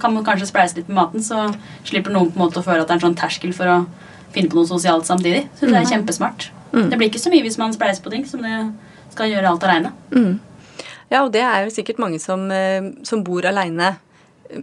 kan 0.01 0.13
man 0.15 0.25
kanskje 0.25 0.48
spleise 0.50 0.77
litt 0.79 0.88
med 0.89 0.98
maten, 0.98 1.22
så 1.25 1.48
slipper 1.86 2.13
noen 2.13 2.31
på 2.34 2.39
en 2.39 2.43
måte 2.46 2.62
å 2.62 2.65
føle 2.65 2.81
at 2.81 2.88
det 2.89 2.96
er 2.96 3.00
en 3.01 3.05
sånn 3.10 3.17
terskel 3.19 3.51
for 3.53 3.69
å 3.69 3.79
finne 4.34 4.50
på 4.50 4.58
noe 4.58 4.69
sosialt 4.69 5.05
samtidig. 5.10 5.43
Så 5.60 5.69
det 5.69 5.77
er 5.81 5.89
kjempesmart. 5.89 6.48
Det 6.74 6.98
blir 6.98 7.10
ikke 7.10 7.22
så 7.22 7.31
mye 7.34 7.46
hvis 7.46 7.58
man 7.62 7.74
spleiser 7.75 8.05
på 8.05 8.13
ting 8.13 8.25
som 8.29 8.41
det 8.46 8.55
skal 9.13 9.29
gjøre 9.34 9.50
alt 9.51 9.65
aleine. 9.65 9.91
Ja, 11.10 11.24
og 11.24 11.34
det 11.34 11.44
er 11.46 11.66
jo 11.66 11.74
sikkert 11.74 12.01
mange 12.01 12.22
som, 12.22 12.48
eh, 12.54 12.94
som 13.08 13.24
bor 13.25 13.46
aleine, 13.50 13.96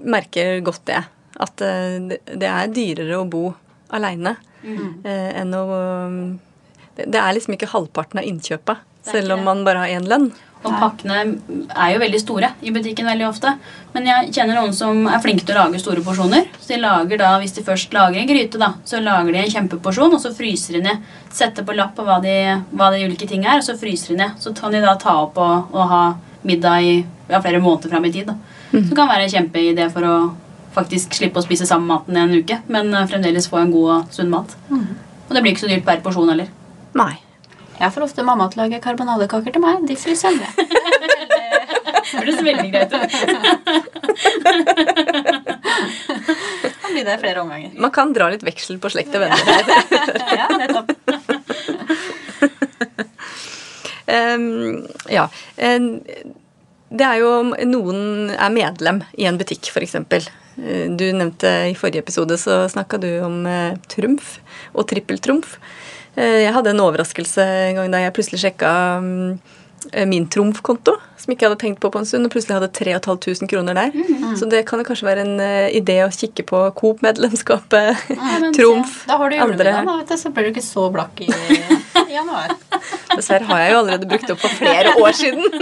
merker 0.02 0.60
godt 0.66 0.84
det. 0.90 1.04
At 1.42 1.62
eh, 1.62 2.16
det 2.26 2.50
er 2.50 2.74
dyrere 2.74 3.20
å 3.20 3.28
bo 3.30 3.48
aleine 3.94 4.32
mm. 4.64 5.06
enn 5.06 5.52
å 5.54 5.62
det, 6.96 7.20
er 7.20 7.34
liksom 7.36 7.56
ikke 7.56 7.70
halvparten 7.70 8.20
av 8.20 8.26
innkjøpet, 8.26 8.84
selv 9.06 9.36
om 9.36 9.44
man 9.46 9.64
bare 9.66 9.84
har 9.84 9.98
én 9.98 10.06
lønn. 10.08 10.30
Og 10.66 10.72
pakkene 10.80 11.18
er 11.20 11.90
jo 11.92 12.00
veldig 12.00 12.18
store 12.18 12.48
i 12.66 12.72
butikken 12.74 13.06
veldig 13.06 13.26
ofte. 13.28 13.52
Men 13.92 14.08
jeg 14.08 14.32
kjenner 14.34 14.58
noen 14.58 14.72
som 14.74 15.04
er 15.06 15.20
flinke 15.22 15.44
til 15.46 15.54
å 15.54 15.66
lage 15.66 15.78
store 15.82 16.02
porsjoner. 16.02 16.48
Så 16.58 16.72
de 16.72 16.80
lager 16.80 17.20
da, 17.20 17.34
Hvis 17.42 17.54
de 17.54 17.62
først 17.66 17.94
lager 17.94 18.18
en 18.18 18.30
gryte, 18.30 18.58
da, 18.58 18.72
så 18.84 18.98
lager 19.04 19.32
de 19.32 19.44
en 19.44 19.52
kjempeporsjon, 19.52 20.16
og 20.16 20.22
så 20.22 20.32
fryser 20.34 20.78
de 20.78 20.86
ned. 20.88 21.04
Setter 21.30 21.66
på 21.66 21.76
lapp 21.76 21.94
på 21.94 22.06
hva 22.06 22.18
de, 22.24 22.34
hva 22.72 22.90
de 22.94 23.04
ulike 23.04 23.28
ting 23.30 23.44
er, 23.46 23.60
og 23.60 23.66
så 23.68 23.76
fryser 23.78 24.14
de 24.14 24.22
ned. 24.24 24.40
Så 24.42 24.54
kan 24.56 24.74
de 24.74 24.82
da 24.82 24.96
ta 24.98 25.14
opp 25.26 25.38
og, 25.38 25.76
og 25.76 25.92
ha 25.92 26.02
middag 26.46 26.82
i 26.86 26.94
ja, 27.28 27.40
flere 27.42 27.60
måneder 27.62 27.92
fram 27.92 28.04
i 28.08 28.12
tid. 28.14 28.26
da. 28.30 28.36
Så 28.70 28.82
det 28.90 28.96
kan 28.98 29.08
være 29.10 29.26
en 29.26 29.32
kjempeidé 29.34 29.88
for 29.92 30.06
å 30.06 30.16
faktisk 30.76 31.14
slippe 31.16 31.40
å 31.40 31.44
spise 31.44 31.66
samme 31.68 31.88
maten 31.88 32.16
i 32.16 32.20
en 32.22 32.34
uke, 32.36 32.58
men 32.72 32.90
eh, 32.94 33.06
fremdeles 33.08 33.46
få 33.48 33.60
en 33.62 33.70
god 33.72 33.92
og 33.96 34.16
sunn 34.16 34.30
mat. 34.32 34.52
Og 34.70 35.32
det 35.34 35.42
blir 35.42 35.54
ikke 35.54 35.64
så 35.64 35.70
dyrt 35.72 35.86
per 35.86 36.02
porsjon 36.04 36.28
heller. 36.32 36.50
Nei. 36.96 37.14
Jeg 37.76 37.92
får 37.92 38.06
ofte 38.06 38.24
mamma 38.24 38.46
til 38.48 38.62
å 38.62 38.66
lage 38.66 38.80
karbonadekaker 38.84 39.52
til 39.52 39.60
meg. 39.64 39.82
De 39.88 39.96
fryser 40.00 40.30
jeg 40.30 40.40
ned. 40.40 40.52
Det 42.06 42.20
høres 42.22 42.38
veldig 42.46 42.68
greit 42.70 42.92
ut. 42.94 43.10
Kan 46.80 46.92
bli 46.94 47.02
det 47.04 47.16
flere 47.20 47.42
omganger. 47.42 47.72
Man 47.82 47.92
kan 47.92 48.12
dra 48.14 48.28
litt 48.32 48.44
veksel 48.46 48.78
på 48.80 48.90
slekt 48.94 49.14
og 49.18 49.24
venner. 49.24 49.42
Ja, 50.38 50.46
nettopp. 50.54 50.92
Ja. 54.06 55.24
det 56.88 57.06
er 57.06 57.18
jo 57.18 57.30
om 57.40 57.52
noen 57.66 58.30
er 58.36 58.52
medlem 58.54 59.02
i 59.18 59.26
en 59.26 59.38
butikk, 59.40 59.70
f.eks. 59.72 59.96
eh, 59.98 60.86
Du 60.94 61.04
nevnte 61.12 61.50
i 61.70 61.74
forrige 61.78 62.04
episode 62.04 62.38
så 62.38 62.64
snakka 62.70 63.00
du 63.02 63.10
om 63.26 63.40
eh, 63.50 63.74
trumf 63.90 64.36
og 64.72 64.86
trippeltrumf. 64.92 65.58
Eh, 66.16 66.44
Jeg 66.46 66.54
hadde 66.54 66.70
en 66.74 66.84
overraskelse 66.86 67.42
en 67.42 67.80
gang 67.80 67.90
da 67.92 68.04
jeg 68.04 68.14
plutselig 68.16 68.40
sjekka 68.44 68.72
mm, 69.02 69.30
eh, 69.32 69.65
min 70.06 70.26
trumfkonto, 70.32 70.96
som 71.16 71.32
ikke 71.32 71.46
jeg 71.46 71.50
hadde 71.52 71.60
tenkt 71.62 71.80
på 71.82 71.90
på 71.92 72.00
en 72.02 72.06
stund, 72.08 72.26
og 72.28 72.32
plutselig 72.34 72.56
hadde 72.58 72.68
3500 72.76 73.48
kroner 73.50 73.78
der. 73.78 73.90
Så 74.38 74.48
det 74.50 74.64
kan 74.68 74.80
jo 74.82 74.86
kanskje 74.88 75.06
være 75.08 75.24
en 75.26 75.40
uh, 75.40 75.68
idé 75.74 75.98
å 76.04 76.10
kikke 76.12 76.44
på 76.48 76.62
Coop-medlemskapet, 76.78 78.06
trumf, 78.56 78.98
Da 79.08 79.16
har 79.20 79.30
du 79.32 79.36
andre 79.36 79.70
julemiddag, 79.72 79.86
da, 79.86 79.96
vet 80.02 80.12
du, 80.12 80.16
så 80.20 80.32
blir 80.34 80.48
du 80.48 80.54
ikke 80.54 80.66
så 80.66 80.86
blakk 80.94 81.22
i, 81.24 81.30
januar. 82.16 82.52
Dessverre 83.16 83.48
har 83.48 83.62
jeg 83.64 83.72
jo 83.74 83.78
allerede 83.82 84.08
brukt 84.10 84.30
opp 84.34 84.42
for 84.44 84.58
flere 84.60 84.96
år 85.02 85.16
siden. 85.16 85.44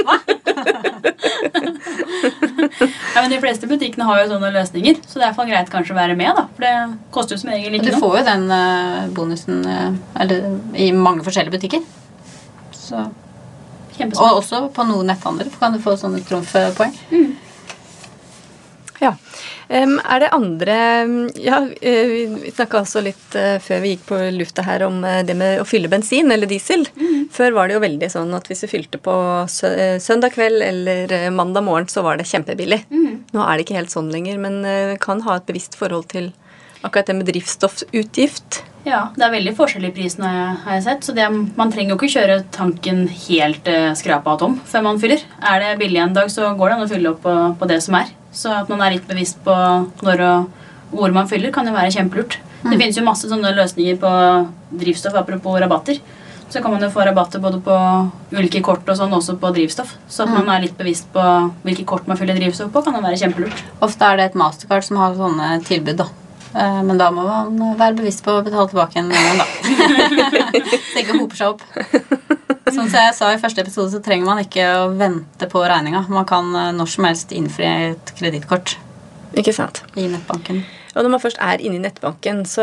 Ja, 3.14 3.22
men 3.22 3.30
De 3.30 3.38
fleste 3.42 3.68
butikkene 3.70 4.06
har 4.08 4.22
jo 4.22 4.30
sånne 4.32 4.50
løsninger, 4.54 4.96
så 5.06 5.18
det 5.18 5.22
er 5.22 5.24
i 5.24 5.28
hvert 5.28 5.38
fall 5.38 5.50
greit 5.50 5.70
kanskje 5.72 5.94
å 5.94 5.98
være 5.98 6.16
med. 6.18 6.32
da, 6.36 6.46
For 6.56 6.64
det 6.66 6.72
koster 7.14 7.36
jo 7.36 7.42
som 7.42 7.52
regel 7.52 7.74
Du 7.74 7.78
ikke 7.78 7.92
noe. 7.94 8.00
får 8.02 8.16
jo 8.18 8.24
den 8.28 8.44
eh, 8.56 9.04
bonusen 9.16 9.60
eh, 9.70 9.98
eller, 10.24 10.48
i 10.74 10.88
mange 10.96 11.24
forskjellige 11.26 11.54
butikker. 11.54 11.84
Så, 12.74 13.04
og 14.02 14.40
også 14.40 14.66
på 14.74 14.86
noen 14.88 15.10
netthandler 15.10 15.50
kan 15.58 15.74
du 15.74 15.80
få 15.82 15.96
sånne 15.98 16.22
trumfpoeng. 16.26 16.94
Ja. 19.02 19.14
Em, 19.68 19.96
er 20.04 20.20
det 20.20 20.30
andre 20.36 20.74
Ja, 21.40 21.62
eh, 21.80 22.10
vi 22.10 22.52
snakka 22.52 22.82
også 22.82 23.02
litt 23.04 23.36
eh, 23.38 23.56
før 23.62 23.80
vi 23.82 23.94
gikk 23.94 24.04
på 24.10 24.18
lufta 24.36 24.64
her 24.66 24.84
om 24.86 25.00
eh, 25.08 25.22
det 25.26 25.36
med 25.38 25.62
å 25.62 25.66
fylle 25.68 25.90
bensin 25.92 26.32
eller 26.32 26.50
diesel. 26.50 26.86
Før 27.34 27.56
var 27.56 27.68
det 27.68 27.78
jo 27.78 27.84
veldig 27.84 28.10
sånn 28.12 28.34
at 28.36 28.48
hvis 28.50 28.64
du 28.64 28.68
fylte 28.70 29.00
på 29.02 29.14
sø 29.50 29.72
søndag 30.02 30.36
kveld 30.36 30.62
eller 30.62 31.30
mandag 31.34 31.64
morgen, 31.66 31.88
så 31.90 32.04
var 32.04 32.20
det 32.20 32.28
kjempebillig. 32.30 32.84
Nå 33.34 33.42
er 33.42 33.56
det 33.56 33.64
ikke 33.66 33.78
helt 33.80 33.94
sånn 33.94 34.12
lenger, 34.12 34.38
men 34.38 34.60
kan 35.02 35.24
ha 35.26 35.38
et 35.38 35.48
bevisst 35.48 35.74
forhold 35.78 36.06
til 36.12 36.30
akkurat 36.84 37.08
det 37.10 37.16
med 37.18 37.28
drivstoffutgift. 37.32 38.62
Ja, 38.84 39.06
Det 39.16 39.24
er 39.24 39.32
veldig 39.32 39.54
forskjell 39.56 39.86
i 39.88 39.92
prisen, 39.96 40.24
har 40.24 40.76
jeg, 40.76 40.84
sett. 40.84 41.06
Så 41.06 41.14
det, 41.16 41.24
man 41.56 41.72
trenger 41.72 41.94
jo 41.94 42.00
ikke 42.00 42.18
kjøre 42.18 42.42
tanken 42.52 43.06
helt 43.08 43.68
eh, 43.70 43.92
skrapa 43.96 44.36
tom 44.40 44.58
før 44.68 44.84
man 44.90 45.00
fyller. 45.00 45.24
Er 45.40 45.62
det 45.62 45.78
billig 45.80 46.02
en 46.04 46.16
dag, 46.16 46.28
så 46.32 46.52
går 46.58 46.70
det 46.70 46.76
an 46.76 46.84
å 46.84 46.90
fylle 46.90 47.14
opp 47.14 47.22
på, 47.24 47.36
på 47.60 47.70
det 47.70 47.80
som 47.84 47.96
er. 48.00 48.12
Så 48.34 48.52
at 48.52 48.68
man 48.68 48.82
er 48.84 48.96
litt 48.96 49.08
bevisst 49.08 49.40
på 49.46 49.54
når 50.04 50.26
og 50.28 50.60
hvor 50.94 51.14
man 51.14 51.26
fyller, 51.30 51.50
kan 51.54 51.66
jo 51.66 51.74
være 51.74 51.90
kjempelurt. 51.94 52.38
Det 52.64 52.76
finnes 52.78 52.96
jo 52.96 53.04
masse 53.04 53.28
sånne 53.28 53.50
løsninger 53.56 53.96
på 54.00 54.10
drivstoff, 54.80 55.16
apropos 55.18 55.58
rabatter. 55.60 55.98
Så 56.48 56.60
kan 56.62 56.70
man 56.70 56.84
jo 56.84 56.90
få 56.92 57.02
rabatter 57.04 57.42
både 57.42 57.58
på 57.64 57.76
ulike 58.36 58.62
kort 58.64 58.86
og 58.88 58.98
sånn, 58.98 59.12
også 59.16 59.34
på 59.42 59.50
drivstoff. 59.56 59.96
Så 60.08 60.22
at 60.24 60.32
man 60.32 60.48
er 60.52 60.62
litt 60.64 60.76
bevisst 60.78 61.08
på 61.12 61.24
hvilke 61.64 61.86
kort 61.88 62.06
man 62.06 62.20
fyller 62.20 62.38
drivstoff 62.38 62.70
på, 62.72 62.84
kan 62.84 62.94
jo 62.94 63.02
være 63.04 63.18
kjempelurt. 63.24 63.64
Ofte 63.84 64.06
er 64.06 64.20
det 64.20 64.28
et 64.30 64.38
mastercard 64.38 64.86
som 64.86 65.00
har 65.02 65.16
sånne 65.18 65.56
tilbud, 65.66 65.98
da. 66.04 66.08
Eh, 66.54 66.82
Men 66.86 66.98
da 67.00 67.10
må 67.14 67.24
man 67.26 67.74
være 67.78 67.96
bevisst 67.98 68.22
på 68.24 68.36
å 68.38 68.44
betale 68.46 68.68
tilbake 68.70 69.00
en 69.00 69.10
gang, 69.10 69.40
da. 69.40 69.46
så 70.92 71.02
ikke 71.02 71.18
hoper 71.18 71.40
seg 71.40 71.54
opp. 71.54 71.64
Som 72.74 72.88
jeg 72.90 73.14
sa 73.14 73.28
i 73.34 73.40
første 73.42 73.62
episode, 73.62 73.90
så 73.92 74.00
trenger 74.02 74.26
man 74.28 74.40
ikke 74.42 74.64
å 74.80 74.86
vente 74.98 75.48
på 75.50 75.62
regninga. 75.66 76.04
Man 76.10 76.26
kan 76.30 76.48
eh, 76.58 76.70
når 76.76 76.90
som 76.94 77.08
helst 77.08 77.34
innfri 77.36 77.68
et 77.90 78.14
kredittkort 78.18 78.76
Ikke 79.38 79.54
sant? 79.56 79.82
i 79.98 80.06
nettbanken. 80.10 80.62
Og 80.94 81.02
når 81.02 81.10
man 81.16 81.22
først 81.24 81.40
er 81.42 81.58
inne 81.58 81.80
i 81.80 81.82
nettbanken, 81.82 82.44
så 82.46 82.62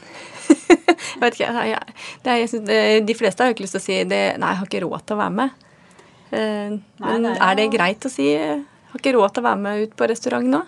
Jeg 0.48 1.20
vet 1.22 1.36
ikke. 1.38 1.52
jeg- 1.68 1.78
er, 2.24 2.34
jeg 2.42 2.48
synes, 2.50 2.74
de 3.06 3.14
fleste 3.16 3.42
har 3.44 3.50
jo 3.50 3.54
ikke 3.56 3.64
lyst 3.66 3.76
til 3.78 3.82
å 3.82 3.86
si 3.86 3.98
det, 4.10 4.22
Nei, 4.40 4.50
jeg 4.54 4.60
har 4.62 4.68
ikke 4.70 4.82
råd 4.86 5.04
til 5.06 5.16
å 5.16 5.20
være 5.22 5.36
med. 5.38 5.64
Men 6.32 7.24
det 7.24 7.30
er 7.36 7.44
er 7.46 7.54
det 7.56 7.68
greit 7.72 8.04
å 8.04 8.10
si 8.12 8.26
har 8.36 8.98
ikke 9.00 9.14
råd 9.16 9.34
til 9.36 9.44
å 9.44 9.46
være 9.48 9.60
med 9.62 9.82
ut 9.86 9.94
på 9.96 10.08
restaurant 10.10 10.48
nå? 10.48 10.60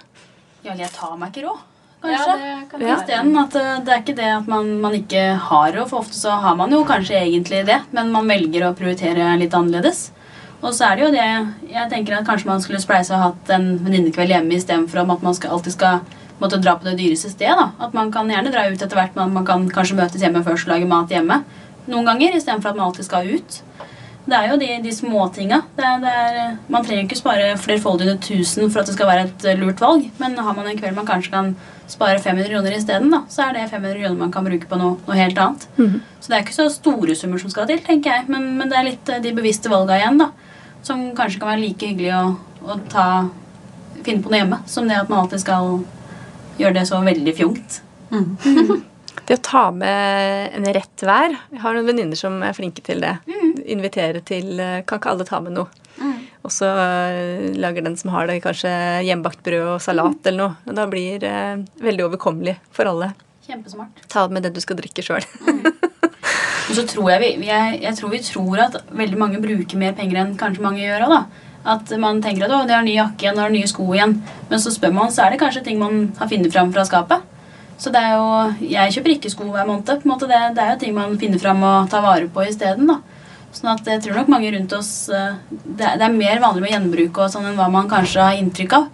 Ja, 0.65 0.75
jeg 0.77 0.91
tar 0.93 1.17
meg 1.17 1.33
ikke 1.33 1.47
råd, 1.49 1.59
Ja, 2.03 2.17
kanskje. 2.17 2.37
det 2.41 2.71
kan 2.71 2.81
Ja. 2.81 2.95
Isteden 2.97 3.37
at 3.39 3.55
eh, 3.57 3.81
det 3.85 3.93
er 3.93 4.01
ikke 4.03 4.17
det 4.17 4.31
at 4.37 4.47
man, 4.49 4.81
man 4.81 4.93
ikke 4.97 5.25
har 5.37 5.73
råd, 5.73 5.89
for 5.89 6.01
ofte 6.01 6.15
så 6.17 6.31
har 6.41 6.57
man 6.57 6.71
jo 6.71 6.85
kanskje 6.85 7.19
egentlig 7.21 7.67
det, 7.67 7.81
men 7.93 8.13
man 8.13 8.29
velger 8.29 8.69
å 8.69 8.75
prioritere 8.77 9.37
litt 9.39 9.53
annerledes. 9.53 10.11
Og 10.63 10.75
så 10.77 10.91
er 10.91 10.97
det 10.97 11.05
jo 11.07 11.11
det 11.13 11.73
Jeg 11.73 11.89
tenker 11.89 12.19
at 12.19 12.27
kanskje 12.27 12.47
man 12.47 12.61
skulle 12.61 12.81
spleise 12.81 13.15
og 13.17 13.23
hatt 13.23 13.51
en 13.57 13.79
venninnekveld 13.81 14.29
hjemme 14.29 14.53
istedenfor 14.59 15.01
at 15.01 15.23
man 15.23 15.35
skal, 15.35 15.51
alltid 15.57 15.73
skal 15.73 16.01
måtte 16.41 16.61
dra 16.61 16.75
på 16.77 16.85
det 16.85 16.99
dyreste 16.99 17.31
stedet. 17.31 17.57
da. 17.57 17.71
At 17.81 17.95
man 17.95 18.11
kan 18.13 18.29
gjerne 18.29 18.53
dra 18.53 18.67
ut 18.69 18.83
etter 18.83 18.97
hvert, 18.97 19.17
men 19.17 19.33
man 19.33 19.47
kan 19.47 19.69
kanskje 19.71 19.97
møtes 19.97 20.21
hjemme 20.21 20.45
først 20.45 20.69
og 20.69 20.75
lage 20.75 20.89
mat 20.89 21.09
hjemme. 21.09 21.43
Noen 21.89 22.05
ganger, 22.05 22.37
istedenfor 22.37 22.71
at 22.71 22.77
man 22.77 22.87
alltid 22.91 23.05
skal 23.09 23.29
ut. 23.29 23.63
Det 24.27 24.37
er 24.37 24.51
jo 24.51 24.57
de, 24.61 24.69
de 24.85 24.93
småtinga. 24.93 25.63
Det 25.77 25.91
det 26.05 26.15
man 26.71 26.85
trenger 26.85 27.07
ikke 27.07 27.19
spare 27.19 27.53
flerfoldige 27.61 28.19
tusen 28.23 28.69
for 28.71 28.83
at 28.83 28.91
det 28.91 28.97
skal 28.97 29.09
være 29.09 29.27
et 29.29 29.47
eh, 29.49 29.59
lurt 29.59 29.81
valg, 29.81 30.07
men 30.21 30.37
har 30.37 30.57
man 30.57 30.69
en 30.69 30.79
kveld 30.79 30.99
man 30.99 31.09
kanskje 31.09 31.33
kan 31.33 31.55
spare 31.91 32.21
500 32.23 32.53
kroner 32.53 32.77
isteden, 32.77 33.15
så 33.33 33.49
er 33.49 33.57
det 33.57 33.71
500 33.73 33.97
kroner 33.99 34.19
man 34.21 34.31
kan 34.35 34.47
bruke 34.47 34.69
på 34.71 34.79
noe, 34.79 34.99
noe 35.09 35.17
helt 35.19 35.39
annet. 35.43 35.65
Så 36.21 36.31
det 36.31 36.37
er 36.37 36.45
ikke 36.45 36.55
så 36.55 36.69
store 36.71 37.17
summer 37.19 37.43
som 37.43 37.51
skal 37.51 37.67
til, 37.67 37.81
tenker 37.83 38.13
jeg, 38.13 38.29
men, 38.31 38.53
men 38.61 38.71
det 38.71 38.79
er 38.79 38.87
litt 38.93 39.11
eh, 39.11 39.23
de 39.25 39.33
bevisste 39.35 39.73
valga 39.73 39.99
igjen, 39.99 40.21
da, 40.21 40.31
som 40.87 41.09
kanskje 41.17 41.41
kan 41.43 41.55
være 41.55 41.65
like 41.65 41.91
hyggelig 41.91 42.13
å, 42.15 42.37
å 42.63 42.79
ta, 42.93 43.07
finne 44.05 44.23
på 44.23 44.31
noe 44.31 44.43
hjemme, 44.45 44.61
som 44.71 44.87
det 44.87 45.01
at 45.01 45.11
man 45.11 45.25
alltid 45.25 45.43
skal 45.43 45.81
gjøre 46.61 46.77
det 46.77 46.87
så 46.93 47.01
veldig 47.03 47.37
fjongt. 47.41 47.81
Det 49.31 49.37
å 49.39 49.43
ta 49.47 49.61
med 49.71 50.55
en 50.57 50.65
rett 50.75 51.03
hver. 51.07 51.37
Jeg 51.53 51.61
har 51.63 51.77
noen 51.77 51.87
venninner 51.87 52.19
som 52.19 52.41
er 52.43 52.55
flinke 52.57 52.83
til 52.83 53.03
det. 53.05 53.13
Invitere 53.67 54.23
til 54.27 54.61
eh, 54.61 54.81
Kan 54.87 55.01
ikke 55.01 55.15
alle 55.15 55.29
ta 55.29 55.41
med 55.45 55.57
noe? 55.59 55.69
Og 56.41 56.53
så 56.55 56.69
eh, 56.73 57.51
lager 57.61 57.85
den 57.85 57.97
som 58.01 58.13
har 58.15 58.29
det, 58.31 58.41
kanskje 58.45 58.71
hjemmebakt 59.05 59.43
brød 59.45 59.75
og 59.75 59.83
salat 59.85 60.31
eller 60.31 60.41
noe. 60.41 60.71
Og 60.71 60.79
da 60.79 60.87
blir 60.89 61.21
det 61.21 61.35
veldig 61.85 62.07
overkommelig 62.07 62.57
for 62.73 62.89
alle. 62.89 63.13
Kjempesmart. 63.45 64.01
Ta 64.09 64.25
med 64.33 64.47
det 64.47 64.55
du 64.57 64.63
skal 64.65 64.79
drikke 64.81 65.05
sjøl. 65.05 65.27
Og 66.71 66.77
så 66.79 66.85
tror 66.87 67.09
jeg, 67.11 67.21
vi, 67.21 67.49
jeg, 67.49 67.79
jeg 67.83 67.99
tror 67.99 68.13
vi 68.13 68.23
tror 68.23 68.61
at 68.63 68.77
veldig 68.95 69.19
mange 69.19 69.41
bruker 69.43 69.81
mer 69.81 69.97
penger 69.99 70.21
enn 70.21 70.37
kanskje 70.39 70.63
mange 70.63 70.85
gjør 70.85 71.09
òg, 71.09 71.15
da. 71.17 71.47
At 71.75 71.91
man 72.01 72.23
tenker 72.25 72.47
at 72.47 72.55
å, 72.57 72.63
de 72.65 72.73
har 72.73 72.85
ny 72.87 72.95
jakke 72.95 73.27
igjen, 73.27 73.37
og 73.37 73.43
har 73.43 73.53
nye 73.53 73.69
sko 73.69 73.89
igjen. 73.91 74.15
Men 74.49 74.63
så 74.63 74.73
spør 74.73 74.95
man, 74.97 75.11
så 75.13 75.27
er 75.27 75.35
det 75.35 75.41
kanskje 75.43 75.65
ting 75.67 75.81
man 75.83 76.07
har 76.21 76.31
funnet 76.31 76.55
fram 76.55 76.71
fra 76.73 76.87
skapet. 76.89 77.27
Så 77.81 77.91
det 77.93 78.01
er 78.01 78.15
jo, 78.15 78.69
jeg 78.71 78.95
kjøper 78.95 79.13
ikke 79.17 79.33
sko 79.33 79.49
hver 79.51 79.67
måned. 79.69 79.85
på 79.89 80.07
en 80.07 80.13
måte. 80.13 80.29
Det, 80.31 80.41
det 80.57 80.63
er 80.63 80.73
jo 80.73 80.81
ting 80.85 80.95
man 80.97 81.19
finner 81.21 81.43
fram 81.43 81.61
og 81.67 81.91
tar 81.93 82.07
vare 82.07 82.31
på 82.33 82.47
isteden. 82.47 82.89
da. 82.89 83.01
Sånn 83.53 83.73
at 83.73 83.87
jeg 83.91 84.03
tror 84.05 84.15
nok 84.21 84.29
mange 84.31 84.51
rundt 84.55 84.73
oss 84.77 85.09
eh, 85.11 85.33
Det 85.51 85.83
er, 85.85 85.99
er 86.07 86.13
mer 86.15 86.39
vanlig 86.43 86.63
med 86.63 86.71
gjenbruk 86.71 87.19
og 87.19 87.31
sånn 87.33 87.49
enn 87.51 87.57
hva 87.59 87.67
man 87.73 87.89
kanskje 87.91 88.23
har 88.23 88.39
inntrykk 88.39 88.77
av. 88.79 88.85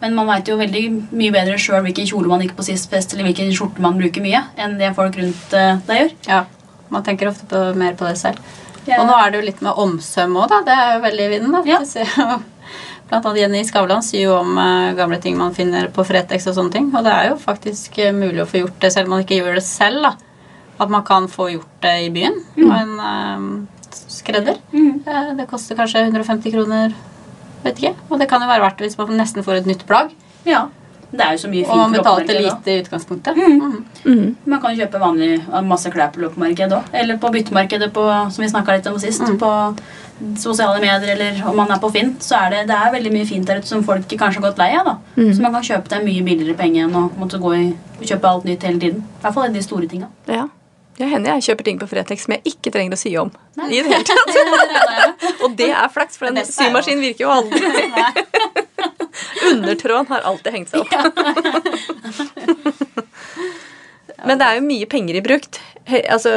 Men 0.00 0.14
man 0.16 0.26
veit 0.28 0.48
jo 0.48 0.56
veldig 0.60 0.82
mye 1.16 1.32
bedre 1.32 1.56
sjøl 1.60 1.82
hvilken 1.84 2.08
kjole 2.08 2.28
man 2.28 2.40
gikk 2.44 2.54
på 2.56 2.64
sist 2.66 2.90
fest, 2.92 3.12
eller 3.14 3.24
hvilken 3.28 3.52
skjorte 3.56 3.80
man 3.84 3.96
bruker 4.00 4.20
mye, 4.24 4.42
enn 4.60 4.74
det 4.80 4.90
folk 4.96 5.16
rundt 5.20 5.54
eh, 5.56 5.78
deg 5.88 6.00
gjør. 6.02 6.10
Ja, 6.28 6.42
Man 6.92 7.02
tenker 7.02 7.28
ofte 7.30 7.46
på, 7.50 7.60
mer 7.74 7.94
på 7.98 8.04
det 8.06 8.16
selv. 8.20 8.38
Ja. 8.86 9.00
Og 9.02 9.08
nå 9.08 9.14
er 9.18 9.30
det 9.32 9.40
jo 9.40 9.46
litt 9.48 9.62
med 9.64 9.78
omsøm 9.82 10.36
òg, 10.38 10.48
da. 10.52 10.60
Det 10.68 10.74
er 10.78 10.90
jo 10.94 11.00
veldig 11.06 11.24
i 11.24 11.30
vinden. 11.32 11.56
da. 11.56 11.62
Ja. 11.66 11.80
Ser 11.84 12.06
Blant 13.08 13.24
annet 13.26 13.38
Jenny 13.40 13.62
Skavlan 13.66 14.02
sier 14.02 14.24
jo 14.28 14.36
om 14.40 14.56
eh, 14.58 14.92
gamle 14.98 15.18
ting 15.22 15.36
man 15.38 15.52
finner 15.54 15.88
på 15.94 16.04
Fretex 16.06 16.46
og 16.50 16.56
sånne 16.58 16.72
ting. 16.74 16.88
Og 16.94 17.04
det 17.06 17.12
er 17.14 17.28
jo 17.32 17.36
faktisk 17.42 17.98
mulig 18.16 18.42
å 18.44 18.48
få 18.50 18.62
gjort 18.64 18.80
det 18.82 18.92
selv 18.94 19.06
om 19.10 19.16
man 19.16 19.24
ikke 19.26 19.38
gjør 19.40 19.58
det 19.60 19.64
selv. 19.66 20.02
da. 20.06 20.12
At 20.82 20.90
man 20.92 21.04
kan 21.08 21.26
få 21.32 21.48
gjort 21.54 21.76
det 21.86 21.94
i 22.06 22.12
byen 22.14 22.36
Mm. 22.56 22.70
av 22.70 22.76
en 22.82 22.94
eh, 23.00 23.75
skredder. 24.26 24.58
Mm. 24.72 25.04
det 25.38 25.46
koster 25.50 25.78
kanskje 25.78 26.06
150 26.08 26.52
kroner. 26.54 26.96
Vet 27.64 27.78
ikke. 27.80 27.94
Og 28.10 28.18
det 28.20 28.28
kan 28.30 28.42
jo 28.42 28.50
være 28.50 28.66
verdt 28.66 28.82
det 28.82 28.90
hvis 28.90 28.98
man 28.98 29.16
nesten 29.18 29.46
får 29.46 29.62
et 29.62 29.70
nytt 29.70 29.86
plagg. 29.88 30.12
Ja. 30.46 30.66
Det 31.06 31.22
er 31.22 31.36
jo 31.36 31.38
så 31.38 31.48
mye 31.48 31.62
fint 31.62 31.70
Og 31.70 31.78
man 31.78 31.92
betalte 31.94 32.34
lite 32.34 32.72
i 32.72 32.80
utgangspunktet. 32.82 33.36
Mhm. 33.36 34.36
Man 34.44 34.60
kan 34.60 34.74
kjøpe 34.76 35.00
vanlig, 35.00 35.44
masse 35.64 35.90
klær 35.90 36.10
på 36.12 36.20
loppemarked 36.20 36.72
òg. 36.72 36.90
Eller 36.92 37.16
på 37.22 37.30
byttemarkedet, 37.32 37.92
på, 37.94 38.02
som 38.30 38.42
vi 38.42 38.50
snakka 38.50 38.76
litt 38.76 38.86
om 38.90 38.98
sist. 38.98 39.22
På 39.38 39.76
sosiale 40.36 40.80
medier, 40.80 41.14
eller 41.14 41.42
om 41.48 41.56
man 41.56 41.70
er 41.70 41.78
på 41.78 41.92
Finn. 41.92 42.16
Så 42.20 42.34
er 42.34 42.50
det, 42.50 42.66
det 42.68 42.76
er 42.76 42.92
veldig 42.92 43.12
mye 43.12 43.26
fint 43.28 43.46
der 43.46 43.60
ute 43.60 43.70
som 43.70 43.84
folk 43.84 44.08
kanskje 44.08 44.40
har 44.40 44.48
gått 44.50 44.58
lei 44.58 44.70
av. 44.76 44.84
da. 44.84 44.96
Så 45.32 45.42
man 45.42 45.52
kan 45.52 45.62
kjøpe 45.62 45.88
det 45.88 46.04
mye 46.04 46.26
billigere 46.26 46.58
penger 46.58 46.88
enn 46.88 46.96
å 46.96 47.06
måtte 47.20 47.38
gå 47.38 47.54
i, 47.54 47.64
kjøpe 48.02 48.28
alt 48.28 48.44
nytt 48.44 48.62
hele 48.66 48.80
tiden. 48.80 49.02
I 49.06 49.22
hvert 49.22 49.34
fall 49.34 49.52
de 49.52 49.62
store 49.62 49.88
tinga. 49.88 50.08
Ja. 50.26 50.48
Ja, 50.96 51.06
hender 51.10 51.28
jeg 51.36 51.44
kjøper 51.50 51.64
ting 51.68 51.78
på 51.80 51.88
Fretex 51.90 52.18
som 52.24 52.32
jeg 52.36 52.42
ikke 52.54 52.70
trenger 52.72 52.92
å 52.96 53.00
sy 53.00 53.10
om. 53.20 53.30
I 53.66 53.82
det 53.82 53.90
hele 53.90 54.06
tatt. 54.08 54.28
Og 55.44 55.50
det 55.58 55.68
er 55.68 55.88
flaks, 55.92 56.16
for 56.16 56.24
den 56.30 56.36
Det 56.40 56.46
symaskinen 56.48 57.04
virker 57.04 57.22
jo 57.26 57.30
aldri. 57.34 57.60
Undertråden 59.52 60.08
har 60.08 60.20
alltid 60.28 60.52
hengt 60.56 60.70
seg 60.72 60.78
opp. 60.84 60.92
Men 64.26 64.40
det 64.40 64.46
er 64.46 64.54
jo 64.56 64.64
mye 64.64 64.86
penger 64.90 65.14
i 65.18 65.24
brukt. 65.24 65.58
Altså, 65.86 66.30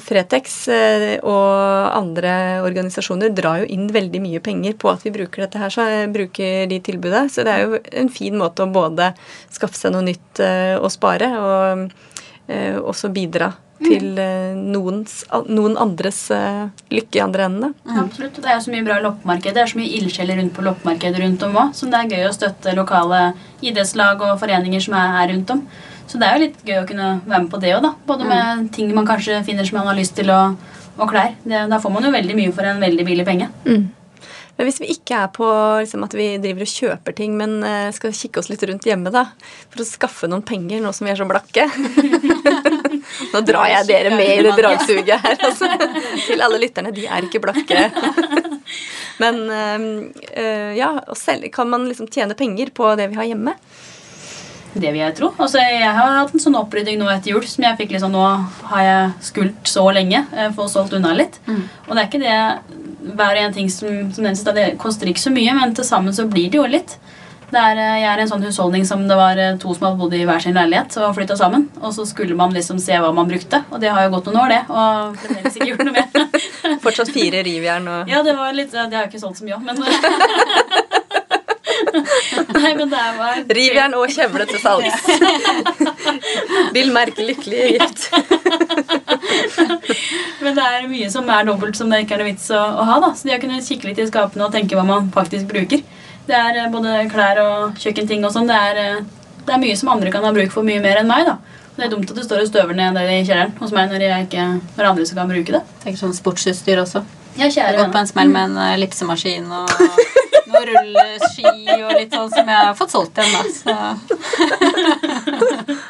Fretex 0.00 0.68
eh, 0.72 1.18
og 1.18 1.96
andre 1.98 2.62
organisasjoner 2.64 3.28
drar 3.36 3.58
jo 3.60 3.66
inn 3.74 3.92
veldig 3.92 4.20
mye 4.22 4.40
penger 4.44 4.72
på 4.80 4.90
at 4.92 5.02
vi 5.04 5.10
bruker 5.12 5.42
dette 5.44 5.58
her, 5.60 5.70
så 5.74 5.80
eh, 5.90 6.12
bruker 6.12 6.66
de 6.70 6.78
tilbudet. 6.84 7.24
Så 7.34 7.38
det 7.44 7.52
er 7.52 7.60
jo 7.66 7.70
en 8.04 8.10
fin 8.12 8.36
måte 8.38 8.62
å 8.64 8.72
både 8.72 9.04
skaffe 9.52 9.76
seg 9.76 9.92
noe 9.92 10.04
nytt 10.06 10.40
eh, 10.44 10.76
og 10.78 10.90
spare, 10.94 11.28
og 11.42 11.60
også 12.52 13.08
bidra 13.14 13.52
til 13.84 14.18
eh, 14.22 14.56
noens, 14.56 15.22
noen 15.48 15.76
andres 15.80 16.18
eh, 16.34 16.66
lykke 16.92 17.18
i 17.20 17.22
andre 17.24 17.46
enden. 17.48 17.74
da. 17.84 17.96
Absolutt. 18.02 18.40
Det 18.42 18.50
er 18.52 18.60
så 18.64 18.72
mye 18.74 18.84
bra 18.86 18.98
loppemarked. 19.04 19.54
Det 19.54 19.62
er 19.62 19.72
så 19.72 19.78
mye 19.80 19.94
ildsjeler 20.00 20.40
rundt 20.40 20.54
på 20.56 20.64
loppemarkedet 20.66 21.22
rundt 21.22 21.46
om 21.46 21.58
òg. 21.64 21.72
som 21.78 21.90
det 21.92 22.00
er 22.00 22.12
gøy 22.16 22.28
å 22.28 22.34
støtte 22.36 22.76
lokale 22.78 23.22
idrettslag 23.62 24.20
og 24.26 24.38
foreninger 24.42 24.82
som 24.84 24.98
er 24.98 25.16
her 25.18 25.32
rundt 25.34 25.50
om. 25.54 25.64
Så 26.06 26.18
det 26.20 26.28
er 26.28 26.36
jo 26.36 26.44
litt 26.44 26.62
gøy 26.66 26.78
å 26.82 26.86
kunne 26.88 27.08
være 27.24 27.42
med 27.46 27.50
på 27.52 27.60
det 27.62 27.74
òg, 27.76 27.82
da. 27.86 27.94
Både 28.06 28.28
med 28.28 28.68
ting 28.74 28.94
man 28.94 29.06
kanskje 29.08 29.42
finner 29.46 29.64
som 29.64 29.78
man 29.78 29.86
har 29.92 29.96
lyst 29.96 30.16
til, 30.18 30.30
og, 30.34 30.56
og 30.98 31.08
klær. 31.10 31.34
Det, 31.44 31.66
da 31.70 31.78
får 31.80 31.92
man 31.94 32.04
jo 32.04 32.12
veldig 32.12 32.36
mye 32.36 32.52
for 32.52 32.68
en 32.68 32.82
veldig 32.82 33.06
billig 33.08 33.24
penge. 33.28 33.48
Men 34.62 34.68
hvis 34.70 34.78
vi 34.78 34.92
ikke 34.94 35.16
er 35.18 35.30
på 35.34 35.46
liksom, 35.82 36.04
at 36.06 36.12
vi 36.14 36.26
driver 36.38 36.62
og 36.62 36.70
kjøper 36.70 37.14
ting, 37.18 37.32
men 37.34 37.56
eh, 37.66 37.88
skal 37.90 38.12
kikke 38.14 38.38
oss 38.38 38.46
litt 38.52 38.62
rundt 38.70 38.84
hjemme 38.86 39.10
da, 39.10 39.24
for 39.72 39.82
å 39.82 39.86
skaffe 39.88 40.28
noen 40.30 40.44
penger 40.46 40.78
nå 40.84 40.92
som 40.94 41.08
vi 41.08 41.10
er 41.10 41.18
så 41.18 41.26
blakke 41.26 41.64
Nå 43.32 43.40
drar 43.48 43.66
jeg 43.72 43.88
dere 43.88 44.12
med 44.14 44.30
i 44.36 44.44
det 44.46 44.52
dragsuget 44.60 45.24
her. 45.24 45.34
Altså. 45.48 45.66
Til 46.28 46.44
alle 46.46 46.60
lytterne, 46.62 46.92
de 46.94 47.08
er 47.10 47.26
ikke 47.26 47.40
blakke. 47.42 47.80
Men 49.22 49.40
eh, 49.50 49.88
eh, 50.38 50.70
ja, 50.78 50.92
og 51.10 51.18
selv 51.18 51.48
kan 51.54 51.66
man 51.72 51.88
liksom 51.90 52.06
tjene 52.12 52.36
penger 52.38 52.70
på 52.76 52.92
det 53.00 53.08
vi 53.10 53.18
har 53.18 53.26
hjemme. 53.32 53.56
Det 54.72 54.88
vil 54.88 55.02
jeg 55.02 55.16
tro. 55.18 55.32
Altså, 55.42 55.58
jeg 55.60 55.90
har 55.90 56.14
hatt 56.22 56.30
en 56.32 56.40
sånn 56.46 56.56
opprydding 56.56 57.02
nå 57.02 57.10
etter 57.12 57.34
jul 57.34 57.42
som 57.50 57.66
jeg 57.66 57.76
fikk 57.82 57.90
liksom 57.92 58.14
Nå 58.14 58.22
har 58.70 58.86
jeg 58.86 59.10
skult 59.26 59.68
så 59.68 59.88
lenge. 59.92 60.22
eh, 60.32 60.48
Få 60.56 60.70
solgt 60.70 60.94
unna 60.96 61.12
litt. 61.18 61.42
Og 61.50 61.92
det 61.92 61.98
er 61.98 62.08
ikke 62.08 62.22
det 62.22 62.38
hver 63.02 63.38
og 63.38 63.42
en 63.46 63.56
ting 63.56 63.70
som, 63.72 64.12
som 64.14 64.24
nevnes, 64.24 64.44
Det 64.44 64.68
koster 64.80 65.10
ikke 65.10 65.26
så 65.26 65.34
mye, 65.34 65.54
men 65.58 65.74
til 65.74 65.86
sammen 65.86 66.14
så 66.14 66.28
blir 66.30 66.50
det 66.52 66.60
jo 66.60 66.68
litt. 66.70 66.96
Det 67.52 67.60
er, 67.60 67.76
eh, 67.76 67.96
jeg 68.00 68.08
er 68.08 68.20
en 68.22 68.30
sånn 68.30 68.44
husholdning 68.46 68.86
som 68.88 69.02
det 69.08 69.16
var 69.18 69.36
eh, 69.36 69.56
to 69.60 69.74
som 69.76 69.84
hadde 69.84 70.00
bodd 70.00 70.14
i 70.16 70.22
hver 70.24 70.40
sin 70.40 70.56
leilighet 70.56 70.94
og 71.02 71.12
flytta 71.18 71.36
sammen. 71.36 71.66
Og 71.82 71.92
så 71.92 72.06
skulle 72.08 72.36
man 72.38 72.54
liksom 72.56 72.80
se 72.80 72.96
hva 72.96 73.10
man 73.12 73.28
brukte, 73.28 73.60
og 73.68 73.82
det 73.82 73.90
har 73.92 74.06
jo 74.06 74.14
gått 74.14 74.30
noen 74.30 74.40
år, 74.40 74.54
det. 74.54 74.62
Og 74.72 75.18
fremdeles 75.20 75.58
ikke 75.58 75.68
gjort 75.72 75.84
noe 75.84 75.96
med. 75.98 76.40
Fortsatt 76.86 77.12
fire 77.12 77.44
rivjern 77.44 77.90
og 77.92 78.08
Ja, 78.12 78.22
det 78.24 78.38
var 78.38 78.54
litt 78.56 78.72
Det 78.72 78.86
har 78.88 79.02
jeg 79.02 79.12
ikke 79.12 79.20
solgt 79.20 79.42
så 79.42 79.46
mye 79.46 79.58
av, 79.58 79.66
men 79.68 79.82
Nei, 82.56 82.74
men 82.78 82.90
det 82.90 83.02
var 83.18 83.40
Rivjern 83.56 83.94
og 83.98 84.10
kjevle 84.12 84.46
til 84.48 84.60
salgs. 84.62 85.06
Vil 86.76 86.92
merke 86.94 87.26
lykkelig 87.26 87.62
gift. 87.76 88.08
Men 90.42 90.56
det 90.56 90.64
er 90.66 90.88
mye 90.90 91.08
som 91.12 91.28
er 91.30 91.46
dobbelt 91.46 91.78
som 91.78 91.90
det 91.92 92.02
ikke 92.04 92.16
er 92.16 92.22
noe 92.22 92.30
vits 92.32 92.48
å, 92.54 92.58
å 92.60 92.86
ha. 92.88 92.98
da 93.02 93.12
Så 93.16 93.28
de 93.28 93.34
har 93.34 93.42
kunnet 93.42 93.66
kikke 93.66 93.88
litt 93.90 94.00
i 94.02 94.08
skapene 94.08 94.46
og 94.46 94.54
tenke 94.54 94.78
hva 94.78 94.84
man 94.88 95.10
faktisk 95.14 95.48
bruker. 95.50 95.82
Det 96.26 96.36
er 96.38 96.60
eh, 96.60 96.70
både 96.72 97.06
klær 97.12 97.40
og 97.42 97.80
kjøkkenting 97.82 98.26
og 98.26 98.34
sånn. 98.34 98.50
Det, 98.50 98.60
eh, 98.82 99.00
det 99.46 99.56
er 99.56 99.62
mye 99.62 99.78
som 99.78 99.92
andre 99.94 100.12
kan 100.14 100.26
ha 100.26 100.34
bruk 100.34 100.52
for 100.54 100.66
mye 100.66 100.82
mer 100.82 101.02
enn 101.02 101.10
meg. 101.10 101.26
da 101.28 101.38
Det 101.76 101.86
er 101.86 101.94
dumt 101.94 102.10
at 102.10 102.18
det 102.18 102.26
står 102.26 102.44
og 102.44 102.50
støver 102.50 102.78
ned 102.78 102.98
der 102.98 103.10
i 103.10 103.22
kjelleren 103.22 103.56
hos 103.60 103.74
meg 103.74 103.90
når, 103.92 104.06
jeg 104.08 104.28
ikke, 104.28 104.46
når 104.76 104.92
andre 104.92 105.08
som 105.08 105.22
kan 105.22 105.34
bruke 105.34 105.58
det. 105.58 105.64
Tenker 105.84 106.02
sånn 106.04 106.16
sportsutstyr 106.18 106.82
også. 106.84 107.04
Ja, 107.36 107.46
Jeg 107.46 107.52
kjære 107.56 107.70
har 107.72 107.78
gått 107.80 107.94
på 107.94 108.00
en 108.02 108.10
smell 108.10 108.28
med 108.32 108.50
en 108.50 108.56
eh, 108.60 108.74
ellipsemaskin 108.76 109.46
og 109.48 109.70
noen 110.52 110.66
rulleski 110.68 111.52
og 111.78 111.92
litt 111.96 112.12
sånn 112.12 112.28
som 112.32 112.50
jeg 112.52 112.58
har 112.68 112.74
fått 112.76 112.92
solgt 112.92 113.18
igjen. 113.22 113.32
da. 113.32 113.42
Så 113.56 113.72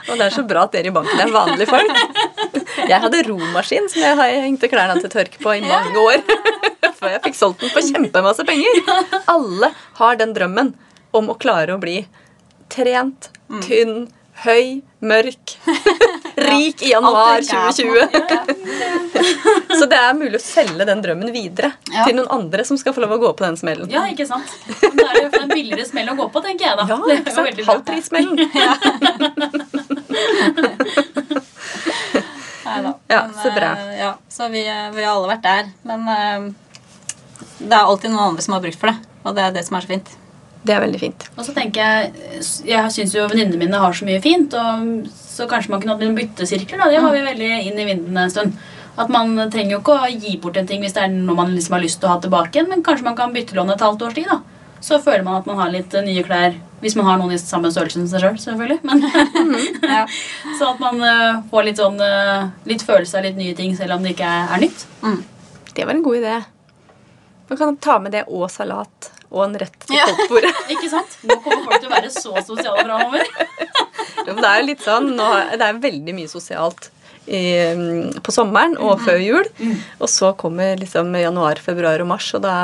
Og 0.13 0.19
det 0.19 0.27
er 0.29 0.35
så 0.37 0.45
bra 0.47 0.67
at 0.69 0.75
dere 0.77 0.91
i 0.91 0.95
banken 0.95 1.19
er 1.25 1.33
vanlige 1.35 1.71
folk. 1.71 1.91
Jeg 2.89 3.01
hadde 3.05 3.23
romaskin 3.27 3.89
som 3.91 4.05
jeg 4.05 4.41
hengte 4.47 4.71
klærne 4.71 5.01
til 5.03 5.11
tørk 5.13 5.35
på 5.43 5.57
i 5.59 5.63
mange 5.67 5.99
år. 5.99 6.23
Før 7.01 7.17
jeg 7.17 7.23
fikk 7.27 7.39
solgt 7.39 7.65
den 7.65 7.73
for 7.75 7.83
kjempemasse 7.91 8.47
penger. 8.47 8.83
Alle 9.33 9.73
har 9.99 10.19
den 10.21 10.35
drømmen 10.37 10.75
om 11.17 11.31
å 11.33 11.39
klare 11.43 11.75
å 11.75 11.81
bli 11.83 12.05
trent, 12.73 13.29
tynn, 13.67 14.07
høy, 14.43 14.83
mørk, 15.07 15.55
rik 16.49 16.83
i 16.83 16.91
januar 16.93 17.39
Alt 17.39 17.47
det 17.47 17.49
ikke 17.53 17.63
er 17.63 17.73
2020. 17.79 18.19
Så 19.79 19.85
det 19.89 19.97
er 19.99 20.13
mulig 20.19 20.37
å 20.39 20.41
selge 20.43 20.85
den 20.89 21.03
drømmen 21.05 21.31
videre 21.35 21.71
Ja. 21.93 22.05
til 22.07 22.15
noen 22.19 22.29
andre 22.35 22.65
som 22.67 22.77
skal 22.81 22.93
få 22.97 23.01
lov 23.05 23.13
å 23.17 23.19
gå 23.23 23.31
på 23.39 23.45
den 23.47 23.57
smellen. 23.61 23.87
Ja, 23.93 24.03
ikke 24.11 24.27
sant? 24.29 24.49
Men 24.83 24.97
Da 24.99 25.03
er 25.11 25.15
det 25.15 25.23
jo 25.29 25.33
en 25.43 25.49
billigere 25.53 25.87
smell 25.89 26.09
å 26.13 26.17
gå 26.19 26.27
på, 26.35 26.39
tenker 26.45 26.65
jeg 26.71 26.77
da. 26.81 26.85
Ja, 26.91 26.97
Det 27.07 27.15
ikke 27.21 27.35
sant? 27.37 27.47
veldig 27.49 27.63
bra. 27.65 27.71
Halv 27.73 27.83
prissmellen. 27.87 28.37
Neida. 32.65 32.95
Ja, 33.09 33.29
så 33.43 33.51
bra. 33.55 33.71
eh, 33.79 33.99
Ja, 33.99 34.15
så 34.29 34.49
vi, 34.49 34.67
eh, 34.69 34.91
vi 34.95 35.05
har 35.05 35.15
alle 35.17 35.29
vært 35.35 35.43
der. 35.47 35.65
Men 35.83 36.09
eh, 36.09 36.41
det 37.59 37.73
er 37.77 37.85
alltid 37.85 38.11
noen 38.13 38.29
andre 38.33 38.43
som 38.45 38.55
har 38.57 38.63
brukt 38.65 38.79
for 38.81 38.87
det. 38.93 38.99
Og 39.25 39.35
det 39.37 39.43
er 39.45 39.51
det 39.57 39.65
som 39.67 39.77
er 39.79 39.83
så 39.87 39.91
fint. 39.95 40.09
Det 40.63 40.75
er 40.77 40.83
veldig 40.85 41.01
fint. 41.01 41.25
Og 41.37 41.43
så 41.47 41.55
tenker 41.57 41.83
jeg 41.83 42.13
Jeg 42.69 42.93
syns 42.95 43.15
jo 43.17 43.25
venninnene 43.31 43.59
mine 43.59 43.81
har 43.83 43.97
så 43.99 44.07
mye 44.07 44.21
fint, 44.23 44.55
og 44.55 45.09
så 45.11 45.49
kanskje 45.51 45.73
man 45.73 45.83
kunne 45.83 45.97
hatt 45.97 46.05
noen 46.05 46.15
byttesirkler. 46.19 46.79
da, 46.79 46.91
Det 46.93 47.03
var 47.03 47.13
vi 47.17 47.25
veldig 47.27 47.51
inn 47.67 47.79
i 47.83 47.89
vinden 47.89 48.17
en 48.17 48.31
stund. 48.31 48.55
At 48.99 49.09
Man 49.09 49.35
trenger 49.51 49.73
jo 49.77 49.81
ikke 49.81 49.99
å 49.99 50.11
gi 50.13 50.37
bort 50.39 50.57
en 50.61 50.67
ting 50.69 50.83
hvis 50.85 50.93
det 50.93 51.03
er 51.03 51.09
noe 51.13 51.35
man 51.35 51.55
liksom 51.55 51.73
har 51.79 51.83
lyst 51.83 51.99
til 52.01 52.11
å 52.11 52.13
ha 52.13 52.21
tilbake 52.21 52.53
igjen, 52.59 52.69
men 52.69 52.83
kanskje 52.85 53.05
man 53.09 53.17
kan 53.17 53.33
byttelåne 53.33 53.75
et 53.75 53.81
halvt 53.81 54.03
års 54.07 54.15
tid. 54.15 54.27
da. 54.29 54.41
Så 54.83 54.99
føler 55.03 55.23
man 55.23 55.39
at 55.41 55.47
man 55.47 55.57
har 55.57 55.71
litt 55.71 55.95
eh, 55.95 56.03
nye 56.03 56.23
klær, 56.27 56.57
hvis 56.83 56.97
man 56.99 57.07
har 57.07 57.19
noen 57.19 57.33
i 57.33 57.39
samme 57.39 57.71
størrelse 57.71 58.01
som 58.01 58.09
seg 58.11 58.21
sjøl, 58.25 58.39
selv, 58.43 58.59
selvfølgelig. 58.59 58.81
Men, 58.83 59.03
Ja. 59.97 60.07
så 60.59 60.73
at 60.75 60.81
man 60.83 61.01
eh, 61.07 61.41
får 61.51 61.65
litt 61.69 61.79
sånn 61.83 62.01
eh, 62.03 62.49
litt 62.67 62.83
følelse 62.83 63.19
av 63.19 63.25
litt 63.29 63.39
nye 63.39 63.55
ting, 63.59 63.77
selv 63.79 63.95
om 63.97 64.03
det 64.03 64.17
ikke 64.17 64.27
er, 64.27 64.49
er 64.57 64.65
nytt. 64.67 64.87
Det 65.73 65.87
var 65.87 65.95
en 65.95 66.03
god 66.03 66.19
idé. 66.19 66.37
Man 67.49 67.59
kan 67.59 67.77
ta 67.77 67.99
med 68.03 68.13
det 68.13 68.25
og 68.29 68.51
salat 68.51 69.13
og 69.33 69.45
en 69.47 69.59
rett 69.63 69.77
til 69.87 69.97
Ja. 69.97 70.07
koldtbordet. 70.11 70.53
Ikke 70.77 70.91
sant? 70.93 71.19
Nå 71.27 71.37
kommer 71.45 71.65
folk 71.67 71.81
til 71.83 71.89
å 71.91 71.95
være 71.97 72.11
så 72.13 72.35
sosiale 72.47 72.85
framover. 72.85 73.25
Det 74.23 74.35
er 74.45 74.59
jo 74.61 74.67
litt 74.69 74.83
sånn, 74.85 75.13
nå, 75.19 75.29
det 75.59 75.67
er 75.67 75.81
veldig 75.83 76.15
mye 76.15 76.31
sosialt 76.31 76.91
i, 77.27 77.41
mm, 77.75 78.21
på 78.23 78.35
sommeren 78.35 78.77
og 78.83 79.01
før 79.03 79.19
jul. 79.23 79.49
Og 80.03 80.09
så 80.11 80.33
kommer 80.39 80.77
liksom 80.81 81.11
januar, 81.19 81.61
februar 81.63 82.03
og 82.05 82.11
mars, 82.13 82.29
og 82.37 82.43
da 82.45 82.55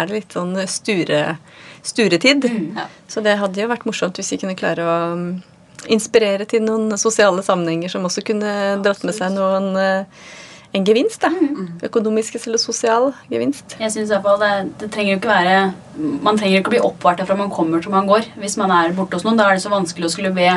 er 0.00 0.06
det 0.10 0.20
litt 0.20 0.36
sånn 0.36 0.54
sture, 0.70 1.36
sturetid. 1.84 2.46
Ja. 2.78 2.86
Så 3.10 3.22
det 3.24 3.36
hadde 3.40 3.60
jo 3.62 3.70
vært 3.70 3.86
morsomt 3.88 4.16
hvis 4.20 4.32
vi 4.34 4.40
kunne 4.42 4.56
klare 4.58 4.86
å 4.86 4.96
mm, 5.18 5.28
inspirere 5.94 6.46
til 6.48 6.64
noen 6.64 6.94
sosiale 6.98 7.42
sammenhenger 7.44 7.92
som 7.92 8.06
også 8.08 8.24
kunne 8.24 8.54
dratt 8.84 9.04
med 9.04 9.14
seg 9.18 9.34
noen 9.36 9.74
eh, 9.76 10.24
en 10.74 10.84
gevinst. 10.86 11.22
da. 11.22 11.30
Økonomisk 11.86 12.36
eller 12.40 12.58
sosial 12.58 13.12
gevinst. 13.30 13.76
Jeg 13.78 13.92
synes 13.94 14.10
i 14.10 14.14
hvert 14.14 14.24
fall 14.26 14.40
det, 14.42 14.54
det 14.80 14.90
trenger 14.94 15.14
jo 15.14 15.20
ikke 15.20 15.30
være 15.30 15.58
Man 16.26 16.38
trenger 16.38 16.58
ikke 16.58 16.72
å 16.72 16.74
bli 16.74 16.86
oppvart 16.88 17.20
fra 17.26 17.36
man 17.38 17.52
kommer 17.54 17.82
til 17.82 17.94
man 17.94 18.08
går. 18.10 18.26
Hvis 18.42 18.56
man 18.58 18.72
er 18.74 18.96
borte 18.96 19.14
hos 19.14 19.26
noen, 19.26 19.38
da 19.38 19.46
er 19.46 19.54
det 19.58 19.62
så 19.62 19.70
vanskelig 19.70 20.08
å 20.08 20.14
skulle 20.16 20.34
be 20.34 20.48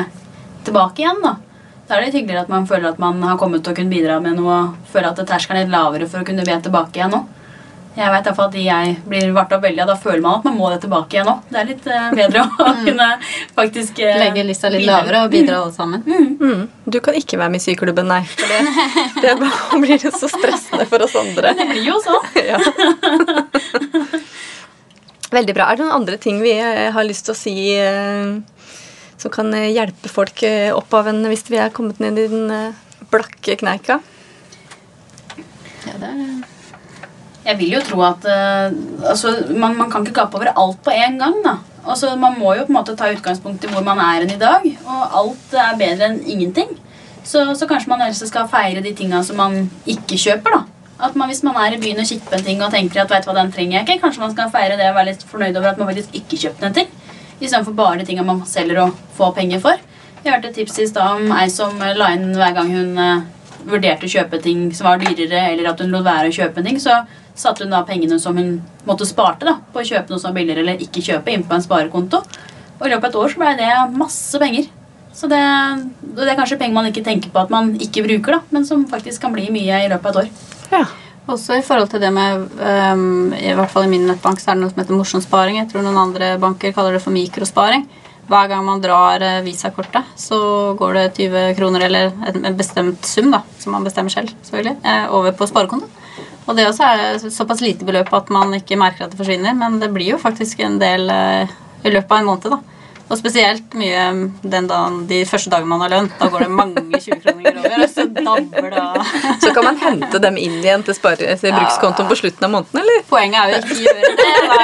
tilbake 0.66 1.04
igjen. 1.04 1.22
da. 1.22 1.36
Da 1.86 1.94
er 1.94 2.02
det 2.02 2.08
litt 2.08 2.18
hyggeligere 2.18 2.44
at 2.44 2.50
man 2.52 2.66
føler 2.68 2.90
at 2.90 2.98
man 3.00 3.22
har 3.22 3.38
kommet 3.40 3.62
til 3.62 3.72
å 3.72 3.78
kunne 3.78 3.94
bidra 3.94 4.18
med 4.20 4.36
noe, 4.36 4.56
og 4.66 4.90
føler 4.92 5.12
at 5.12 5.22
terskelen 5.22 5.62
er 5.62 5.68
litt 5.68 5.72
lavere 5.72 6.08
for 6.10 6.20
å 6.20 6.26
kunne 6.26 6.44
be 6.44 6.56
tilbake 6.66 6.98
igjen 6.98 7.14
nå. 7.14 7.22
Jeg 7.96 8.12
vet 8.12 8.26
derfor 8.28 8.46
at 8.46 8.54
jeg 8.60 8.90
blir 9.10 9.30
vart 9.34 9.52
opp 9.56 9.62
veldig 9.64 9.82
og 9.82 9.88
da 9.90 9.94
føler 9.98 10.20
man 10.22 10.36
at 10.38 10.44
man 10.46 10.56
må 10.58 10.68
det 10.70 10.78
tilbake 10.84 11.16
igjen 11.16 11.26
nå. 11.26 11.34
Det 11.48 11.58
er 11.58 11.66
litt 11.66 11.86
eh, 11.90 12.08
bedre 12.14 12.42
å 12.46 12.66
kunne 12.84 13.06
faktisk 13.56 14.02
eh, 14.04 14.18
Legge 14.20 14.44
lista 14.46 14.70
litt 14.70 14.84
bidra. 14.84 14.98
lavere 15.00 15.22
og 15.26 15.32
bidra 15.32 15.56
alle 15.62 15.74
sammen. 15.74 16.04
Mm. 16.38 16.66
Du 16.86 16.98
kan 17.02 17.16
ikke 17.18 17.40
være 17.40 17.50
med 17.54 17.58
i 17.58 17.64
syklubben, 17.64 18.06
nei. 18.10 18.20
For 18.30 18.52
det, 18.52 18.60
det 19.24 19.32
bare 19.40 19.80
blir 19.84 20.04
så 20.04 20.30
stressende 20.30 20.86
for 20.90 21.02
oss 21.06 21.16
andre. 21.18 21.54
Det 21.58 21.66
blir 21.72 21.88
jo 21.88 21.96
sånn. 22.04 22.28
Ja. 22.48 22.60
Veldig 25.32 25.54
bra. 25.58 25.66
Er 25.68 25.76
det 25.76 25.84
noen 25.84 25.96
andre 25.98 26.16
ting 26.22 26.38
vi 26.40 26.54
eh, 26.54 26.86
har 26.94 27.06
lyst 27.08 27.26
til 27.28 27.34
å 27.34 27.38
si 27.38 27.56
som 29.18 29.32
kan 29.34 29.50
hjelpe 29.50 30.08
folk 30.12 30.44
opp 30.78 30.94
av 30.94 31.10
en 31.10 31.24
hvis 31.26 31.42
vi 31.50 31.58
er 31.58 31.74
kommet 31.74 31.98
ned 32.00 32.20
i 32.22 32.28
den 32.30 32.46
blakke 33.10 33.58
kneika? 33.58 33.98
Ja, 35.88 35.96
det 35.98 36.12
er 36.12 36.57
Jeg 37.48 37.56
vil 37.56 37.78
jo 37.78 37.80
tro 37.84 38.02
at 38.04 38.26
eh, 38.28 38.74
altså, 39.08 39.32
man, 39.56 39.76
man 39.78 39.90
kan 39.90 40.04
ikke 40.04 40.20
gape 40.20 40.36
over 40.36 40.52
alt 40.52 40.82
på 40.84 40.92
en 40.92 41.18
gang. 41.20 41.38
da. 41.44 41.56
Altså, 41.88 42.12
man 42.20 42.36
må 42.36 42.52
jo 42.58 42.66
på 42.66 42.72
en 42.74 42.76
måte 42.76 42.96
ta 42.96 43.08
utgangspunkt 43.08 43.64
i 43.64 43.70
hvor 43.72 43.84
man 43.86 44.00
er 44.04 44.24
enn 44.24 44.34
i 44.34 44.40
dag, 44.40 44.66
og 44.84 45.20
alt 45.22 45.54
er 45.56 45.78
bedre 45.80 46.10
enn 46.10 46.18
ingenting. 46.28 46.74
Så, 47.24 47.44
så 47.56 47.68
kanskje 47.68 47.90
man 47.92 48.04
helst 48.04 48.26
skal 48.28 48.48
feire 48.52 48.82
de 48.84 48.92
tinga 48.96 49.22
som 49.24 49.40
man 49.40 49.70
ikke 49.88 50.20
kjøper. 50.20 50.58
da. 50.58 50.60
At 51.08 51.16
man, 51.16 51.28
Hvis 51.30 51.42
man 51.46 51.56
er 51.56 51.76
i 51.76 51.80
byen 51.80 52.00
og 52.02 52.08
kikker 52.10 52.28
på 52.28 52.38
en 52.38 52.44
ting 52.44 52.62
og 52.64 52.72
tenker 52.74 53.02
at 53.02 53.10
vet 53.12 53.24
du 53.24 53.30
hva, 53.30 53.38
den 53.38 53.52
trenger 53.54 53.78
jeg 53.78 53.86
ikke, 53.86 54.00
kanskje 54.04 54.24
man 54.24 54.32
skal 54.34 54.50
feire 54.52 54.76
det 54.76 54.88
og 54.90 54.96
være 54.98 55.12
litt 55.12 55.24
fornøyd 55.30 55.56
over 55.56 55.70
at 55.70 55.78
man 55.78 55.88
faktisk 55.92 56.16
ikke 56.20 56.40
kjøpte 56.44 56.68
en 56.68 56.78
ting. 56.80 56.88
Istedenfor 57.38 57.76
bare 57.78 58.00
de 58.00 58.08
tinga 58.08 58.24
man 58.26 58.42
selger 58.50 58.82
og 58.82 58.96
får 59.16 59.34
penger 59.36 59.62
for. 59.62 59.84
Jeg 60.24 60.32
hørte 60.32 60.50
et 60.50 60.58
tips 60.58 60.80
i 60.82 60.88
stad 60.90 61.20
om 61.20 61.32
ei 61.38 61.46
som 61.54 61.78
eh, 61.80 61.94
la 61.96 62.10
inn 62.16 62.32
hver 62.34 62.56
gang 62.56 62.72
hun 62.74 62.98
eh, 62.98 63.22
vurderte 63.68 64.08
å 64.08 64.10
kjøpe 64.10 64.40
ting 64.42 64.66
som 64.74 64.88
var 64.88 65.00
dyrere, 65.02 65.52
eller 65.52 65.70
at 65.70 65.80
hun 65.80 65.94
lot 65.94 66.06
være 66.06 66.32
å 66.32 66.34
kjøpe 66.34 66.60
en 66.60 66.68
ting, 66.68 66.80
så 66.82 66.98
satte 67.38 67.64
hun 67.64 67.74
da 67.74 67.84
pengene 67.86 68.18
som 68.20 68.36
hun 68.38 68.58
måtte 68.88 69.06
sparte 69.08 69.46
da, 69.48 69.58
på 69.72 69.82
å 69.82 69.86
kjøpe 69.86 70.12
noe 70.12 70.20
som 70.20 70.32
var 70.32 70.40
billigere 70.40 70.64
eller 70.64 70.82
ikke 70.82 71.04
kjøpe, 71.04 71.32
inn 71.32 71.46
på 71.46 71.56
en 71.56 71.64
sparekonto. 71.64 72.22
Og 72.78 72.86
i 72.86 72.92
løpet 72.92 73.08
av 73.08 73.10
et 73.10 73.18
år 73.22 73.32
så 73.32 73.42
ble 73.42 73.54
det 73.58 73.72
masse 73.98 74.40
penger. 74.42 74.68
Så 75.18 75.26
det, 75.30 75.40
det 76.14 76.28
er 76.28 76.38
kanskje 76.38 76.58
penger 76.60 76.76
man 76.76 76.88
ikke 76.90 77.02
tenker 77.06 77.32
på 77.34 77.42
at 77.42 77.50
man 77.50 77.72
ikke 77.82 78.04
bruker, 78.06 78.38
da, 78.38 78.54
men 78.54 78.66
som 78.66 78.86
faktisk 78.90 79.24
kan 79.24 79.34
bli 79.34 79.48
mye 79.54 79.84
i 79.84 79.90
løpet 79.90 80.10
av 80.10 80.10
et 80.12 80.24
år. 80.24 80.48
Ja. 80.74 80.86
Også 81.28 81.58
i 81.58 81.64
forhold 81.64 81.90
til 81.92 82.00
det 82.00 82.08
med 82.14 82.46
um, 82.56 83.34
I 83.36 83.50
hvert 83.52 83.68
fall 83.68 83.84
i 83.84 83.90
min 83.90 84.06
nettbank 84.08 84.40
så 84.40 84.52
er 84.52 84.56
det 84.56 84.62
noe 84.62 84.72
som 84.72 84.80
heter 84.80 84.96
morsom 84.96 85.20
sparing. 85.24 85.58
Jeg 85.60 85.68
tror 85.72 85.84
noen 85.84 85.98
andre 86.00 86.36
banker 86.40 86.72
kaller 86.76 86.96
det 86.96 87.02
for 87.04 87.12
mikrosparing. 87.12 87.84
Hver 88.28 88.48
gang 88.50 88.64
man 88.64 88.80
drar 88.84 89.22
eh, 89.24 89.38
visakortet, 89.40 90.04
så 90.20 90.38
går 90.76 90.98
det 90.98 91.04
20 91.16 91.54
kroner 91.56 91.86
eller 91.86 92.10
en 92.28 92.56
bestemt 92.58 93.06
sum, 93.08 93.30
da, 93.32 93.40
som 93.56 93.72
man 93.72 93.86
bestemmer 93.88 94.12
selv, 94.12 94.34
selvfølgelig, 94.44 94.74
eh, 94.84 95.06
over 95.16 95.32
på 95.32 95.48
sparekonto. 95.48 95.88
Og 96.48 96.56
det 96.56 96.64
også 96.64 96.86
er 96.88 97.28
såpass 97.28 97.60
lite 97.60 97.84
beløp 97.84 98.10
at 98.16 98.30
man 98.32 98.54
ikke 98.56 98.78
merker 98.80 99.04
at 99.04 99.12
det 99.12 99.20
forsvinner, 99.20 99.52
men 99.56 99.76
det 99.82 99.90
blir 99.92 100.14
jo 100.14 100.18
faktisk 100.22 100.62
en 100.64 100.78
del 100.80 101.08
eh, 101.12 101.56
i 101.84 101.92
løpet 101.92 102.10
av 102.14 102.22
en 102.22 102.28
måned, 102.30 102.50
da. 102.56 102.60
Og 103.08 103.16
spesielt 103.16 103.72
mye 103.80 104.00
den 104.44 104.66
dagen, 104.68 104.98
de 105.08 105.22
første 105.28 105.48
dagene 105.48 105.70
man 105.70 105.80
har 105.80 105.92
lønn. 105.94 106.08
Da 106.18 106.26
går 106.28 106.44
det 106.44 106.48
mange 106.52 107.00
20 107.06 107.22
kroner 107.22 107.60
over, 107.62 107.76
og 107.84 107.92
så 107.92 108.04
dabber 108.12 108.68
det 108.74 108.82
av. 108.82 109.12
Så 109.44 109.52
kan 109.56 109.64
man 109.64 109.80
hente 109.80 110.20
dem 110.20 110.36
inn 110.40 110.58
igjen 110.60 110.84
til, 110.84 110.96
spare, 110.96 111.36
til 111.40 111.54
brukskontoen 111.56 112.10
på 112.10 112.18
slutten 112.20 112.48
av 112.48 112.52
måneden, 112.52 112.82
eller? 112.82 113.00
Poenget 113.08 113.40
er 113.40 113.54
jo 113.54 113.62
ikke 113.62 113.78
å 113.78 113.84
gjøre 113.86 114.12
det. 114.20 114.34
Da. 114.52 114.58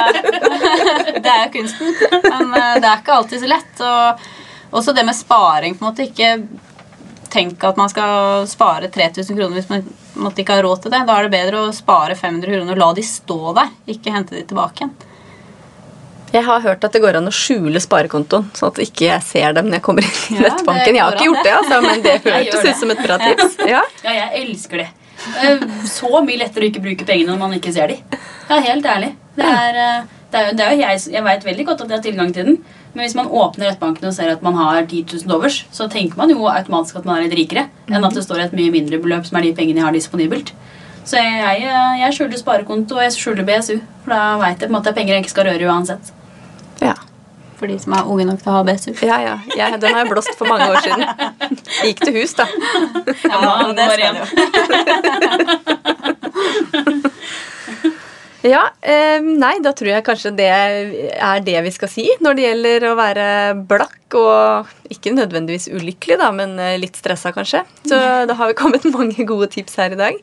Det 1.25 1.31
er 1.33 1.41
jo 1.41 1.51
kunsten. 1.55 1.95
Men 2.27 2.53
eh, 2.53 2.75
det 2.83 2.89
er 2.91 3.01
ikke 3.01 3.15
alltid 3.15 3.41
så 3.41 3.49
lett. 3.49 3.81
Og 3.81 4.77
også 4.77 4.93
det 4.93 5.05
med 5.07 5.17
sparing. 5.17 5.77
på 5.77 5.85
en 5.85 5.89
måte 5.89 6.05
Ikke 6.05 6.35
tenk 7.35 7.63
at 7.67 7.77
man 7.79 7.91
skal 7.91 8.45
spare 8.49 8.87
3000 8.91 9.35
kroner 9.35 9.57
hvis 9.59 9.67
man 9.71 9.83
måtte 10.23 10.41
ikke 10.41 10.55
har 10.57 10.63
råd 10.65 10.85
til 10.85 10.93
det. 10.95 11.03
Da 11.09 11.17
er 11.19 11.27
det 11.27 11.33
bedre 11.35 11.65
å 11.67 11.73
spare 11.75 12.15
500 12.15 12.55
kroner 12.55 12.73
og 12.77 12.81
la 12.81 12.89
de 12.97 13.03
stå 13.05 13.39
der, 13.59 13.75
ikke 13.95 14.15
hente 14.15 14.37
de 14.39 14.45
tilbake 14.47 14.85
igjen. 14.85 14.95
Jeg 16.33 16.43
har 16.43 16.59
hørt 16.65 16.83
at 16.83 16.91
det 16.91 16.99
går 16.99 17.15
an 17.15 17.29
å 17.29 17.31
skjule 17.31 17.79
sparekontoen, 17.79 18.49
sånn 18.57 18.71
at 18.73 18.79
ikke 18.83 19.05
jeg 19.07 19.23
ser 19.23 19.53
dem 19.55 19.69
når 19.69 19.77
jeg 19.77 19.83
kommer 19.85 20.03
inn 20.03 20.17
i 20.17 20.39
Ja, 20.41 20.49
nettbanken. 20.49 20.97
Jeg 20.97 21.03
har 21.05 21.15
ikke 21.15 21.27
gjort 21.29 21.45
det, 21.47 21.53
altså, 21.61 21.77
men 21.85 22.01
det 22.03 22.15
hørtes 22.25 22.65
ut 22.65 22.79
som 22.81 22.91
et 22.95 23.03
bra 23.05 23.19
tips. 23.21 23.55
Ja. 23.75 23.83
Ja, 24.03 24.15
jeg 24.17 24.41
elsker 24.41 24.81
det. 24.83 24.87
Eh, 25.45 25.63
Så 25.87 26.11
mye 26.25 26.41
lettere 26.41 26.65
å 26.65 26.71
ikke 26.71 26.83
bruke 26.83 27.07
pengene 27.07 27.31
når 27.31 27.39
man 27.45 27.55
ikke 27.55 27.71
ser 27.75 27.93
dem. 27.93 28.17
Ja, 28.49 28.57
helt 28.67 28.89
ærlig. 28.95 29.13
Det 29.37 29.47
er, 29.47 29.79
eh, 29.85 30.09
det 30.33 30.41
er, 30.41 30.51
det 30.59 30.65
er 30.65 30.73
jo 30.75 30.81
jeg, 30.83 31.05
jeg 31.15 31.23
vet 31.29 31.47
veldig 31.47 31.67
godt 31.71 31.85
at 31.85 31.93
jeg 31.93 32.01
har 32.01 32.05
tilgang 32.09 32.33
til 32.35 32.49
den. 32.51 32.59
Men 32.95 33.03
hvis 33.03 33.15
man 33.17 33.27
åpner 33.27 33.67
nettbanken 33.67 34.07
og 34.07 34.13
ser 34.15 34.29
at 34.31 34.43
man 34.45 34.55
har 34.55 34.85
10 34.85 35.01
000 35.27 35.35
overs, 35.35 35.65
så 35.75 35.89
tenker 35.91 36.15
man 36.15 36.31
jo 36.31 36.45
automatisk 36.47 37.01
at 37.01 37.07
man 37.07 37.17
er 37.17 37.25
litt 37.25 37.35
rikere 37.35 37.67
enn 37.91 38.07
at 38.07 38.15
det 38.15 38.23
står 38.23 38.39
et 38.45 38.55
mye 38.55 38.71
mindre 38.71 39.01
beløp 39.03 39.27
som 39.27 39.35
er 39.39 39.49
de 39.49 39.55
pengene 39.57 39.81
jeg 39.81 39.87
har 39.89 39.95
disponibelt. 39.95 40.53
Så 41.05 41.19
jeg, 41.19 41.65
jeg, 41.99 42.13
skjuler 42.15 42.39
sparekonto 42.39 42.95
og 42.95 43.03
jeg 43.03 43.11
skjuler 43.13 43.45
BSU. 43.45 43.75
For 44.05 44.15
da 44.15 44.37
veit 44.41 44.55
jeg 44.55 44.69
på 44.69 44.71
en 44.71 44.77
måte 44.77 44.89
at 44.89 44.95
det 44.95 44.95
er 44.95 44.99
penger 45.01 45.13
jeg 45.13 45.25
ikke 45.25 45.33
skal 45.35 45.47
røre 45.51 45.67
uansett. 45.69 46.05
Ja. 46.81 46.95
For 47.59 47.65
de 47.71 47.75
som 47.83 47.93
er 47.95 48.07
unge 48.11 48.25
nok 48.31 48.39
til 48.41 48.51
å 48.51 48.55
ha 48.55 48.63
BSU. 48.65 48.91
Ja, 49.03 49.17
ja. 49.21 49.35
ja 49.59 49.67
den 49.75 49.91
har 49.91 50.01
jeg 50.05 50.11
blåst 50.13 50.33
for 50.39 50.47
mange 50.49 50.71
år 50.71 50.79
siden. 50.87 51.03
Gikk 51.83 51.99
til 52.07 52.13
hus, 52.21 52.33
da. 52.39 52.47
Ja, 53.27 53.69
det 53.75 53.85
skal 53.91 54.01
igjen. 54.07 54.17
Ja, 58.45 58.67
eh, 58.85 59.23
nei, 59.25 59.55
da 59.65 59.71
tror 59.73 59.89
jeg 59.89 60.05
kanskje 60.05 60.29
det 60.37 60.47
er 60.53 61.39
det 61.41 61.55
vi 61.65 61.71
skal 61.73 61.89
si 61.89 62.03
når 62.21 62.35
det 62.37 62.43
gjelder 62.43 62.83
å 62.91 62.97
være 62.97 63.27
blakk 63.65 64.17
og 64.19 64.73
ikke 64.93 65.15
nødvendigvis 65.15 65.65
ulykkelig, 65.73 66.19
da, 66.21 66.27
men 66.35 66.53
eh, 66.61 66.75
litt 66.77 66.97
stressa 66.99 67.31
kanskje. 67.33 67.63
Så 67.89 67.97
da 68.29 68.35
har 68.37 68.51
vi 68.51 68.57
kommet 68.59 68.85
mange 68.93 69.25
gode 69.25 69.47
tips 69.55 69.79
her 69.81 69.95
i 69.95 69.97
dag. 69.97 70.19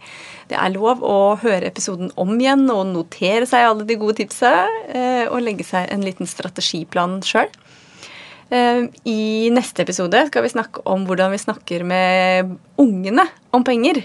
Det 0.53 0.55
er 0.55 0.75
lov 0.75 1.03
å 1.03 1.17
høre 1.43 1.67
episoden 1.67 2.13
om 2.21 2.31
igjen 2.37 2.63
og 2.71 2.93
notere 2.93 3.49
seg 3.51 3.67
alle 3.67 3.87
de 3.89 3.97
gode 3.99 4.21
tipsa 4.21 4.53
eh, 4.93 5.25
og 5.27 5.43
legge 5.43 5.67
seg 5.67 5.91
en 5.91 6.07
liten 6.07 6.31
strategiplan 6.31 7.19
sjøl. 7.27 7.51
I 8.53 9.49
neste 9.49 9.81
episode 9.81 10.27
skal 10.29 10.45
vi 10.45 10.51
snakke 10.53 10.83
om 10.93 11.07
hvordan 11.09 11.33
vi 11.33 11.39
snakker 11.41 11.87
med 11.89 12.51
ungene 12.77 13.25
om 13.57 13.65
penger. 13.65 14.03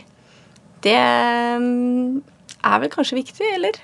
Det 0.85 0.95
er 0.95 2.79
vel 2.79 2.93
kanskje 2.93 3.19
viktig, 3.19 3.49
eller? 3.57 3.81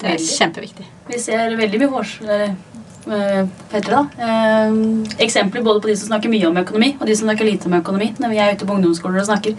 Det 0.00 0.14
er 0.14 0.22
kjempeviktig. 0.22 0.86
Vi 1.10 1.20
ser 1.22 1.54
veldig 1.58 1.80
mye 1.82 2.02
eller, 2.20 2.56
eh, 3.06 3.46
heter 3.72 3.86
det 3.86 3.96
da? 3.96 4.04
Eh, 4.26 4.78
eksempler 5.26 5.64
både 5.64 5.80
på 5.80 5.88
de 5.90 5.96
som 5.96 6.10
snakker 6.10 6.32
mye 6.32 6.48
om 6.48 6.56
økonomi, 6.56 6.96
og 7.00 7.06
de 7.06 7.16
som 7.16 7.28
snakker 7.28 7.48
lite 7.48 7.66
om 7.70 7.78
økonomi 7.80 8.14
når 8.18 8.34
vi 8.34 8.40
er 8.42 8.54
ute 8.54 8.66
på 8.66 8.74
ungdomsskoler 8.74 9.22
og 9.22 9.30
snakker. 9.30 9.56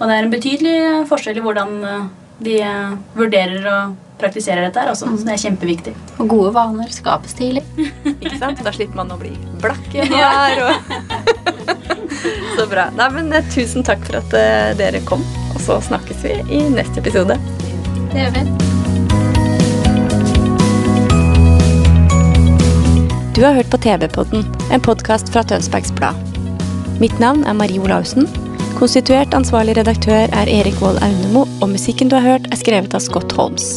Og 0.00 0.08
det 0.08 0.14
er 0.16 0.22
en 0.22 0.32
betydelig 0.32 0.78
forskjell 1.08 1.36
i 1.36 1.44
hvordan 1.44 1.84
eh, 1.84 2.08
de 2.44 2.60
eh, 2.62 2.94
vurderer 3.18 3.66
og 3.72 3.96
praktiserer 4.18 4.66
dette 4.66 4.82
her. 4.82 4.92
Også. 4.92 5.10
Så 5.18 5.26
det 5.26 5.34
er 5.34 5.42
kjempeviktig. 5.44 5.94
Og 6.18 6.30
gode 6.30 6.54
vaner 6.56 6.90
skapes 6.94 7.36
tidlig. 7.38 7.64
Ikke 8.22 8.38
sant? 8.38 8.62
Da 8.64 8.74
slipper 8.74 9.02
man 9.02 9.14
å 9.14 9.20
bli 9.20 9.34
blakk 9.62 9.94
i 9.94 10.06
her. 10.10 10.64
Og... 10.66 10.96
så 12.56 12.66
bra. 12.70 12.88
Nei, 12.98 13.10
men 13.18 13.32
eh, 13.34 13.54
Tusen 13.54 13.86
takk 13.86 14.02
for 14.08 14.20
at 14.22 14.38
eh, 14.38 14.72
dere 14.78 15.04
kom, 15.08 15.24
og 15.54 15.62
så 15.64 15.80
snakkes 15.90 16.26
vi 16.26 16.40
i 16.60 16.66
neste 16.72 17.02
episode. 17.02 17.38
Det 18.08 18.26
gjør 18.26 18.36
vi. 18.40 18.77
Du 23.38 23.44
har 23.44 23.52
hørt 23.54 23.70
på 23.70 23.78
TV-podden, 23.78 24.40
en 24.72 24.80
podkast 24.82 25.28
fra 25.30 25.44
Tønsbergs 25.46 25.92
Blad. 25.94 26.16
Mitt 26.98 27.20
navn 27.22 27.44
er 27.46 27.54
Marie 27.54 27.78
Olaussen. 27.78 28.26
Konstituert 28.80 29.36
ansvarlig 29.38 29.76
redaktør 29.78 30.26
er 30.34 30.50
Erik 30.50 30.80
Vold 30.82 30.98
Aunemo, 31.06 31.44
og 31.62 31.70
musikken 31.70 32.10
du 32.10 32.16
har 32.18 32.26
hørt, 32.26 32.48
er 32.50 32.58
skrevet 32.58 32.98
av 32.98 33.04
Scott 33.06 33.36
Holmes. 33.38 33.76